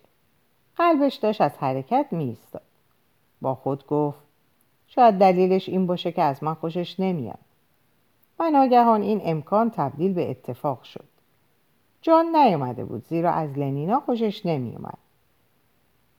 قلبش 0.75 1.15
داشت 1.15 1.41
از 1.41 1.51
حرکت 1.57 2.05
میستاد 2.11 2.61
با 3.41 3.55
خود 3.55 3.87
گفت 3.87 4.19
شاید 4.87 5.15
دلیلش 5.15 5.69
این 5.69 5.87
باشه 5.87 6.11
که 6.11 6.21
از 6.21 6.43
من 6.43 6.53
خوشش 6.53 6.99
نمیاد. 6.99 7.39
و 8.39 8.49
ناگهان 8.49 9.01
این 9.01 9.21
امکان 9.23 9.69
تبدیل 9.69 10.13
به 10.13 10.29
اتفاق 10.29 10.83
شد. 10.83 11.07
جان 12.01 12.35
نیامده 12.35 12.85
بود 12.85 13.05
زیرا 13.07 13.31
از 13.31 13.57
لنینا 13.57 13.99
خوشش 13.99 14.45
نمیومد 14.45 14.97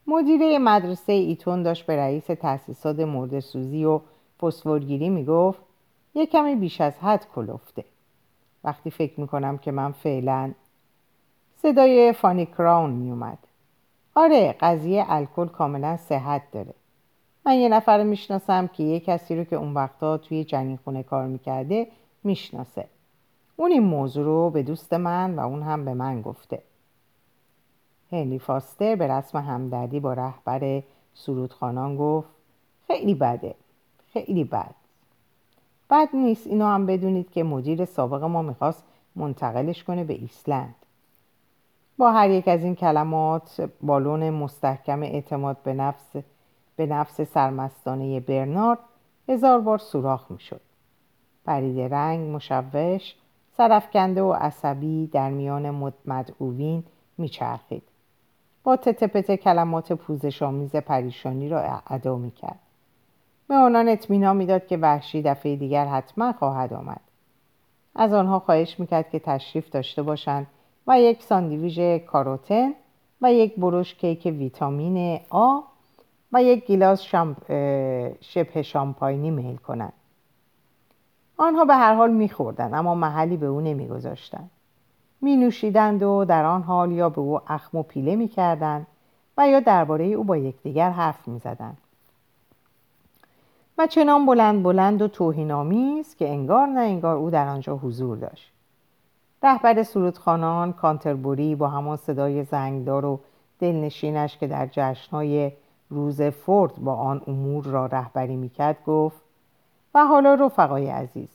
مدیره 0.07 0.59
مدرسه 0.59 1.13
ایتون 1.13 1.63
داشت 1.63 1.87
به 1.87 1.97
رئیس 1.97 2.27
تأسیسات 2.27 3.01
مرد 3.01 3.41
سوزی 3.41 3.85
و 3.85 4.01
فسفورگیری 4.41 5.11
می‌گفت 5.11 5.63
یه 6.15 6.27
کمی 6.27 6.55
بیش 6.55 6.81
از 6.81 6.99
حد 6.99 7.27
کلفته. 7.35 7.85
وقتی 8.65 8.91
فکر 8.91 9.21
می‌کنم 9.21 9.59
که 9.59 9.73
من 9.73 9.93
فعلا 9.93 10.53
صدای 11.57 12.13
فانی 12.13 12.47
کراون 12.47 12.91
میومد 12.91 13.39
آره 14.15 14.55
قضیه 14.61 15.05
الکل 15.09 15.47
کاملا 15.47 15.97
صحت 15.97 16.43
داره. 16.53 16.75
من 17.47 17.55
یه 17.55 17.69
نفر 17.69 18.03
می‌شناسم 18.03 18.67
که 18.67 18.83
یه 18.83 19.01
کسی 19.01 19.37
رو 19.37 19.45
که 19.45 19.57
اون 19.57 19.75
وقتا 19.75 20.19
توی 20.19 20.45
جنین 20.45 20.79
خونه 20.85 21.03
کار 21.03 21.27
می‌کرده 21.27 21.87
می‌شناسه. 22.25 22.89
اون 23.57 23.73
این 23.73 23.83
موضوع 23.83 24.25
رو 24.25 24.51
به 24.51 24.63
دوست 24.63 24.93
من 24.93 25.35
و 25.35 25.41
اون 25.41 25.63
هم 25.63 25.85
به 25.85 25.95
من 25.95 26.23
گفته. 26.23 26.63
هنری 28.13 28.39
فاستر 28.39 28.97
به 28.97 29.07
رسم 29.07 29.39
همدردی 29.39 30.01
با 30.01 30.13
رهبر 30.13 30.83
سرودخانان 31.15 31.97
گفت 31.97 32.29
خیلی 32.87 33.15
بده 33.15 33.55
خیلی 34.13 34.45
بد. 34.45 34.75
بد 35.91 36.09
نیست 36.15 36.47
اینو 36.47 36.67
هم 36.67 36.87
بدونید 36.87 37.31
که 37.31 37.43
مدیر 37.43 37.85
سابق 37.85 38.25
ما 38.25 38.43
می‌خواست 38.43 38.85
منتقلش 39.17 39.85
کنه 39.85 40.05
به 40.05 40.15
ایسلند. 40.15 40.75
با 41.99 42.13
هر 42.13 42.31
یک 42.31 42.49
از 42.49 42.65
این 42.65 42.75
کلمات 42.75 43.71
بالون 43.83 44.31
مستحکم 44.31 45.03
اعتماد 45.03 45.57
به 45.63 45.75
نفس 45.75 46.17
به 46.77 46.87
نفس 46.87 47.21
سرمستانه 47.21 48.21
برنارد 48.21 48.79
هزار 49.29 49.61
بار 49.61 49.79
سوراخ 49.79 50.31
می‌شد. 50.31 50.61
پرید 51.47 51.81
رنگ 51.81 52.35
مشوش 52.35 53.15
سرفکنده 53.57 54.23
و 54.23 54.33
عصبی 54.33 55.07
در 55.07 55.31
میان 55.31 55.93
مدعوین 56.07 56.85
میچرخید. 57.19 57.83
با 58.65 58.77
تتپت 58.77 59.35
کلمات 59.35 59.93
پوزش 59.93 60.43
آمیز 60.43 60.77
پریشانی 60.77 61.49
را 61.49 61.83
ادا 61.87 62.17
می‌کرد. 62.17 62.59
به 63.49 63.55
آنان 63.55 63.89
اطمینان 63.89 64.37
می‌داد 64.37 64.67
که 64.67 64.77
وحشی 64.77 65.23
دفعه 65.23 65.57
دیگر 65.57 65.87
حتما 65.87 66.33
خواهد 66.33 66.73
آمد. 66.73 67.01
از 67.95 68.13
آنها 68.13 68.39
خواهش 68.39 68.81
می‌کرد 68.81 69.11
که 69.11 69.19
تشریف 69.19 69.71
داشته 69.71 70.03
باشند 70.03 70.47
و 70.87 71.01
یک 71.01 71.23
ساندویژ 71.23 71.81
کاروتن 72.07 72.73
و 73.23 73.33
یک 73.33 73.57
بروش 73.57 73.95
کیک 73.95 74.25
ویتامین 74.25 75.21
آ 75.31 75.61
و 76.33 76.43
یک 76.43 76.67
گیلاس 76.67 77.03
شمپ... 77.03 77.37
شبه 78.21 78.63
شامپاینی 78.63 79.31
میل 79.31 79.57
کنند. 79.57 79.93
آنها 81.37 81.65
به 81.65 81.75
هر 81.75 81.95
حال 81.95 82.11
میخوردند 82.11 82.75
اما 82.75 82.95
محلی 82.95 83.37
به 83.37 83.47
او 83.47 83.61
نمیگذاشتند. 83.61 84.51
می 85.23 85.37
نوشیدند 85.37 86.03
و 86.03 86.25
در 86.25 86.45
آن 86.45 86.63
حال 86.63 86.93
یا 86.93 87.09
به 87.09 87.21
او 87.21 87.41
اخم 87.47 87.79
و 87.79 87.83
پیله 87.83 88.17
می‌کردند 88.17 88.87
و 89.39 89.49
یا 89.49 89.61
درباره 89.61 90.05
او 90.05 90.25
با 90.25 90.37
یکدیگر 90.37 90.91
حرف 90.91 91.29
می‌زدند. 91.29 91.79
و 93.79 93.87
چنان 93.87 94.27
بلند 94.27 94.63
بلند 94.63 95.03
و 95.03 95.09
توهینآمیز 95.09 96.17
که 96.17 96.29
انگار 96.29 96.67
نه 96.67 96.81
انگار 96.81 97.17
او 97.17 97.31
در 97.31 97.49
آنجا 97.49 97.77
حضور 97.77 98.17
داشت. 98.17 98.53
رهبر 99.43 99.83
سرودخانان 99.83 100.73
کانتربوری 100.73 101.55
با 101.55 101.69
همان 101.69 101.97
صدای 101.97 102.45
زنگدار 102.45 103.05
و 103.05 103.21
دلنشینش 103.59 104.39
که 104.39 104.47
در 104.47 104.69
جشنهای 104.73 105.53
روز 105.91 106.23
فورد 106.23 106.77
با 106.77 106.95
آن 106.95 107.23
امور 107.27 107.65
را 107.65 107.87
رهبری 107.87 108.37
می‌کرد 108.37 108.85
گفت 108.87 109.23
و 109.95 110.05
حالا 110.05 110.35
رفقای 110.35 110.89
عزیز 110.89 111.29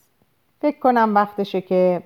فکر 0.62 0.80
کنم 0.80 1.15
وقتشه 1.15 1.62
که 1.62 2.04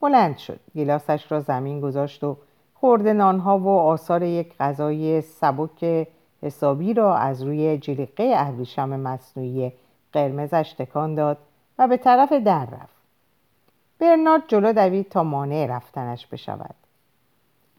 بلند 0.00 0.38
شد. 0.38 0.60
گلاسش 0.74 1.32
را 1.32 1.40
زمین 1.40 1.80
گذاشت 1.80 2.24
و 2.24 2.36
خورده 2.74 3.12
نانها 3.12 3.58
و 3.58 3.68
آثار 3.68 4.22
یک 4.22 4.54
غذای 4.60 5.20
سبک 5.20 6.08
حسابی 6.42 6.94
را 6.94 7.16
از 7.16 7.42
روی 7.42 7.78
جلیقه 7.78 8.32
ابریشم 8.36 9.00
مصنوعی 9.00 9.72
قرمزش 10.12 10.74
تکان 10.78 11.14
داد 11.14 11.38
و 11.78 11.88
به 11.88 11.96
طرف 11.96 12.32
در 12.32 12.64
رفت. 12.64 12.96
برنارد 13.98 14.42
جلو 14.48 14.72
دوید 14.72 15.08
تا 15.08 15.22
مانع 15.22 15.66
رفتنش 15.66 16.26
بشود. 16.26 16.74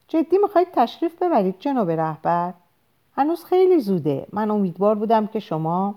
جدی 0.07 0.37
می‌خواید 0.37 0.67
تشریف 0.73 1.23
ببرید 1.23 1.55
جناب 1.59 1.91
رهبر؟ 1.91 2.53
هنوز 3.15 3.45
خیلی 3.45 3.79
زوده. 3.79 4.27
من 4.33 4.51
امیدوار 4.51 4.95
بودم 4.95 5.27
که 5.27 5.39
شما 5.39 5.95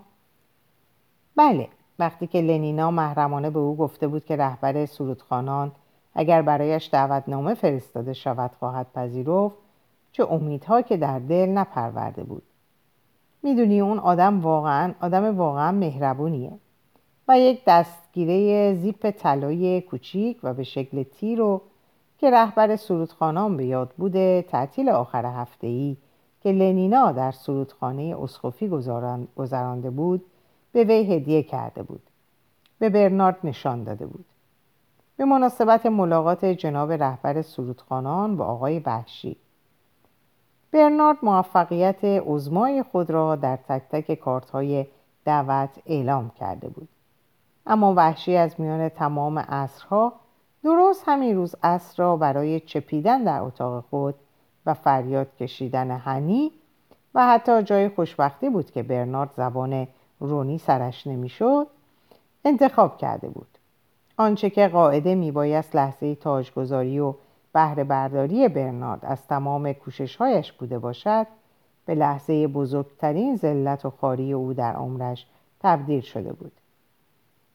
بله. 1.35 1.67
وقتی 1.99 2.27
که 2.27 2.41
لنینا 2.41 2.91
محرمانه 2.91 3.49
به 3.49 3.59
او 3.59 3.77
گفته 3.77 4.07
بود 4.07 4.25
که 4.25 4.35
رهبر 4.35 4.85
سرودخانان 4.85 5.71
اگر 6.15 6.41
برایش 6.41 6.89
دعوتنامه 6.91 7.53
فرستاده 7.53 8.13
شود 8.13 8.51
خواهد 8.59 8.87
پذیرفت 8.95 9.57
چه 10.11 10.31
امیدها 10.31 10.81
که 10.81 10.97
در 10.97 11.19
دل 11.19 11.49
نپرورده 11.49 12.23
بود. 12.23 12.43
می‌دونی 13.43 13.81
اون 13.81 13.99
آدم 13.99 14.41
واقعا 14.41 14.93
آدم 15.01 15.37
واقعا 15.37 15.71
مهربونیه 15.71 16.51
و 17.27 17.39
یک 17.39 17.61
دستگیره 17.67 18.73
زیپ 18.73 19.09
طلایی 19.09 19.81
کوچیک 19.81 20.39
و 20.43 20.53
به 20.53 20.63
شکل 20.63 21.03
تیر 21.03 21.39
رو 21.39 21.61
که 22.17 22.31
رهبر 22.31 22.75
سرودخانان 22.75 23.57
به 23.57 23.65
یاد 23.65 23.89
بوده 23.97 24.45
تعطیل 24.49 24.89
آخر 24.89 25.25
هفته 25.25 25.67
ای 25.67 25.97
که 26.43 26.51
لنینا 26.51 27.11
در 27.11 27.31
سرودخانه 27.31 28.15
اسخوفی 28.21 28.67
گذرانده 29.35 29.89
بود 29.89 30.25
به 30.71 30.83
وی 30.83 31.15
هدیه 31.15 31.43
کرده 31.43 31.83
بود. 31.83 32.01
به 32.79 32.89
برنارد 32.89 33.37
نشان 33.43 33.83
داده 33.83 34.05
بود. 34.05 34.25
به 35.17 35.25
مناسبت 35.25 35.85
ملاقات 35.85 36.45
جناب 36.45 36.91
رهبر 36.91 37.41
سرودخانان 37.41 38.37
با 38.37 38.45
آقای 38.45 38.79
وحشی 38.79 39.37
برنارد 40.71 41.17
موفقیت 41.23 42.03
عزمای 42.03 42.83
خود 42.83 43.09
را 43.09 43.35
در 43.35 43.55
تک 43.55 43.81
تک 43.89 44.13
کارت 44.13 44.49
های 44.49 44.85
دعوت 45.25 45.69
اعلام 45.85 46.29
کرده 46.29 46.67
بود. 46.67 46.89
اما 47.65 47.93
وحشی 47.93 48.37
از 48.37 48.59
میان 48.59 48.89
تمام 48.89 49.39
عصرها 49.39 50.13
درست 50.63 51.03
همین 51.07 51.35
روز 51.35 51.55
عصر 51.63 52.03
را 52.03 52.17
برای 52.17 52.59
چپیدن 52.59 53.23
در 53.23 53.41
اتاق 53.41 53.83
خود 53.89 54.15
و 54.65 54.73
فریاد 54.73 55.35
کشیدن 55.35 55.91
هنی 55.91 56.51
و 57.15 57.27
حتی 57.27 57.63
جای 57.63 57.89
خوشبختی 57.89 58.49
بود 58.49 58.71
که 58.71 58.83
برنارد 58.83 59.29
زبان 59.37 59.87
رونی 60.19 60.57
سرش 60.57 61.07
نمی‌شد 61.07 61.67
انتخاب 62.45 62.97
کرده 62.97 63.29
بود. 63.29 63.50
آنچه 64.17 64.49
که 64.49 64.67
قاعده 64.67 65.15
میبایست 65.15 65.75
لحظه 65.75 66.15
تاجگذاری 66.15 66.99
و 66.99 67.13
بهره 67.53 67.83
برداری 67.83 68.47
برنارد 68.47 69.05
از 69.05 69.27
تمام 69.27 69.73
کوششهایش 69.73 70.51
بوده 70.51 70.79
باشد 70.79 71.27
به 71.85 71.95
لحظه 71.95 72.47
بزرگترین 72.47 73.35
ذلت 73.35 73.85
و 73.85 73.89
خاری 73.89 74.33
او 74.33 74.53
در 74.53 74.73
عمرش 74.73 75.25
تبدیل 75.59 76.01
شده 76.01 76.33
بود. 76.33 76.51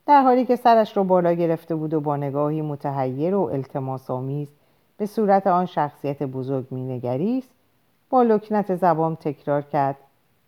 در 0.06 0.22
حالی 0.22 0.44
که 0.44 0.56
سرش 0.56 0.96
رو 0.96 1.04
بالا 1.04 1.32
گرفته 1.32 1.74
بود 1.74 1.94
و 1.94 2.00
با 2.00 2.16
نگاهی 2.16 2.62
متحیر 2.62 3.34
و 3.34 3.40
التماس 3.40 4.10
آمیز 4.10 4.48
به 4.96 5.06
صورت 5.06 5.46
آن 5.46 5.66
شخصیت 5.66 6.22
بزرگ 6.22 6.66
مینگریست 6.70 7.50
با 8.10 8.22
لکنت 8.22 8.76
زبان 8.76 9.16
تکرار 9.16 9.62
کرد 9.62 9.96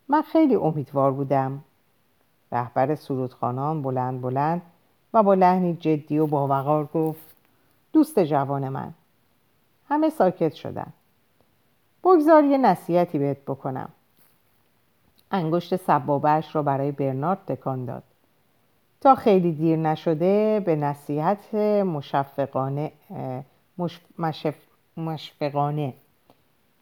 من 0.08 0.22
خیلی 0.22 0.54
امیدوار 0.54 1.12
بودم. 1.12 1.64
رهبر 2.52 2.94
سرودخانان 2.94 3.82
بلند 3.82 4.20
بلند 4.20 4.62
و 5.14 5.22
با 5.22 5.34
لحنی 5.34 5.74
جدی 5.74 6.18
و 6.18 6.26
باوقار 6.26 6.84
گفت 6.84 7.36
دوست 7.92 8.18
جوان 8.18 8.68
من 8.68 8.94
همه 9.88 10.10
ساکت 10.10 10.54
شدن. 10.54 10.92
بگذار 12.04 12.44
یه 12.44 12.58
نصیحتی 12.58 13.18
بهت 13.18 13.38
بکنم. 13.46 13.88
انگشت 15.30 15.76
سبابهش 15.76 16.54
را 16.54 16.62
برای 16.62 16.92
برنارد 16.92 17.38
تکان 17.46 17.84
داد. 17.84 18.02
تا 19.00 19.14
خیلی 19.14 19.52
دیر 19.52 19.76
نشده 19.76 20.62
به 20.66 20.76
نصیحت 20.76 21.54
مشفقانه 21.54 22.92
مشفقانه 24.96 25.94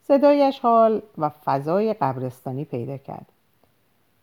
صدایش 0.02 0.60
حال 0.60 1.02
و 1.18 1.28
فضای 1.28 1.94
قبرستانی 1.94 2.64
پیدا 2.64 2.96
کرد. 2.96 3.26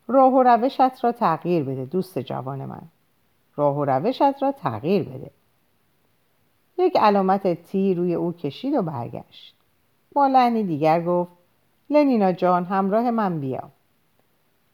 راه 0.07 0.33
و 0.33 0.43
روشت 0.43 1.03
را 1.03 1.11
تغییر 1.11 1.63
بده 1.63 1.85
دوست 1.85 2.19
جوان 2.19 2.65
من. 2.65 2.81
راه 3.55 3.77
و 3.77 3.85
روشت 3.85 4.43
را 4.43 4.51
تغییر 4.51 5.03
بده. 5.03 5.31
یک 6.77 6.97
علامت 6.97 7.63
تی 7.63 7.93
روی 7.93 8.13
او 8.13 8.33
کشید 8.33 8.73
و 8.73 8.81
برگشت. 8.81 9.55
با 10.13 10.27
لحنی 10.27 10.63
دیگر 10.63 11.03
گفت 11.03 11.31
لنینا 11.89 12.31
جان 12.31 12.65
همراه 12.65 13.11
من 13.11 13.39
بیا. 13.39 13.69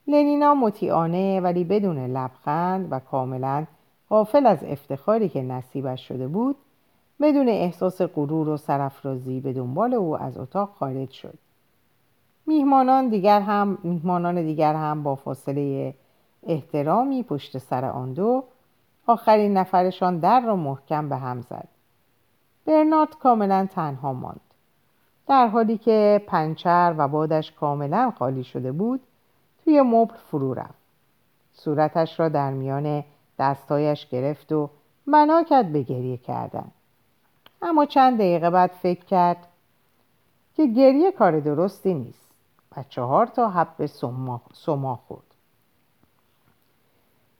لنینا 0.08 0.54
مطیعانه 0.54 1.42
ولی 1.42 1.64
بدون 1.64 1.98
لبخند 1.98 2.88
و 2.92 3.00
کاملا 3.00 3.66
غافل 4.10 4.46
از 4.46 4.64
افتخاری 4.64 5.30
که 5.30 5.42
نصیبش 5.42 6.08
شده 6.08 6.28
بود 6.28 6.56
بدون 7.22 7.50
احساس 7.50 8.02
غرور 8.02 8.50
و 8.50 8.58
سرافرازی 8.58 9.40
به 9.40 9.54
دنبال 9.54 9.94
او 9.94 10.18
از 10.18 10.38
اتاق 10.38 10.70
خارج 10.70 11.12
شد. 11.12 11.38
میهمانان 12.46 13.10
دیگر 13.10 13.42
هم 13.42 13.78
میهمانان 13.84 14.44
دیگر 14.46 14.74
هم 14.74 15.04
با 15.04 15.16
فاصله 15.16 15.94
احترامی 16.44 17.24
پشت 17.24 17.58
سر 17.58 17.86
آن 17.86 18.14
دو 18.14 18.44
آخرین 19.10 19.58
نفرشان 19.58 20.20
در 20.20 20.40
را 20.40 20.56
محکم 20.56 21.10
به 21.10 21.16
هم 21.16 21.42
زد. 21.42 21.68
برنارد 22.66 23.18
کاملا 23.20 23.68
تنها 23.72 24.14
ماند. 24.14 24.42
در 25.28 25.48
حالی 25.48 25.78
که 25.78 26.24
پنچر 26.28 26.96
و 26.98 27.08
بادش 27.08 27.52
کاملا 27.52 28.14
خالی 28.20 28.44
شده 28.44 28.72
بود 28.72 29.02
توی 29.64 29.82
مبل 29.82 30.16
فرو 30.16 30.54
رفت. 30.54 30.80
صورتش 31.54 32.20
را 32.20 32.30
در 32.30 32.52
میان 32.52 33.04
دستایش 33.40 34.08
گرفت 34.10 34.52
و 34.52 34.70
بنا 35.08 35.44
کرد 35.44 35.72
به 35.72 35.82
گریه 35.82 36.18
کردن. 36.18 36.72
اما 37.62 37.86
چند 37.86 38.18
دقیقه 38.18 38.50
بعد 38.50 38.72
فکر 38.72 39.06
کرد 39.06 39.48
که 40.56 40.66
گریه 40.66 41.12
کار 41.12 41.40
درستی 41.40 41.94
نیست 41.94 42.32
و 42.78 42.84
چهار 42.90 43.26
تا 43.26 43.50
حب 43.50 43.86
سما 44.54 44.96
خورد. 45.08 45.29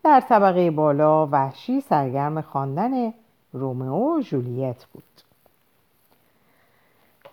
در 0.04 0.20
طبقه 0.20 0.72
بالا 0.72 1.28
وحشی 1.28 1.82
سرگرم 1.82 2.42
خواندن 2.42 3.14
رومئو 3.54 4.18
و 4.18 4.22
جولیت 4.22 4.86
بود. 4.86 5.04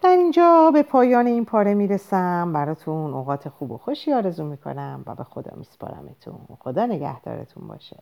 در 0.03 0.17
اینجا 0.17 0.71
به 0.75 0.83
پایان 0.83 1.27
این 1.27 1.45
پاره 1.45 1.75
می‌رسم. 1.75 2.53
براتون 2.53 3.15
اوقات 3.15 3.49
خوب 3.49 3.71
و 3.73 3.79
خوشی 3.79 4.13
آرزو 4.13 4.45
می‌کنم 4.45 5.03
و 5.07 5.15
به 5.15 5.25
خدا 5.25 5.57
میسپارمتون. 5.57 6.39
خدا 6.61 6.87
نگهدارتون 6.87 7.69
باشه. 7.69 7.97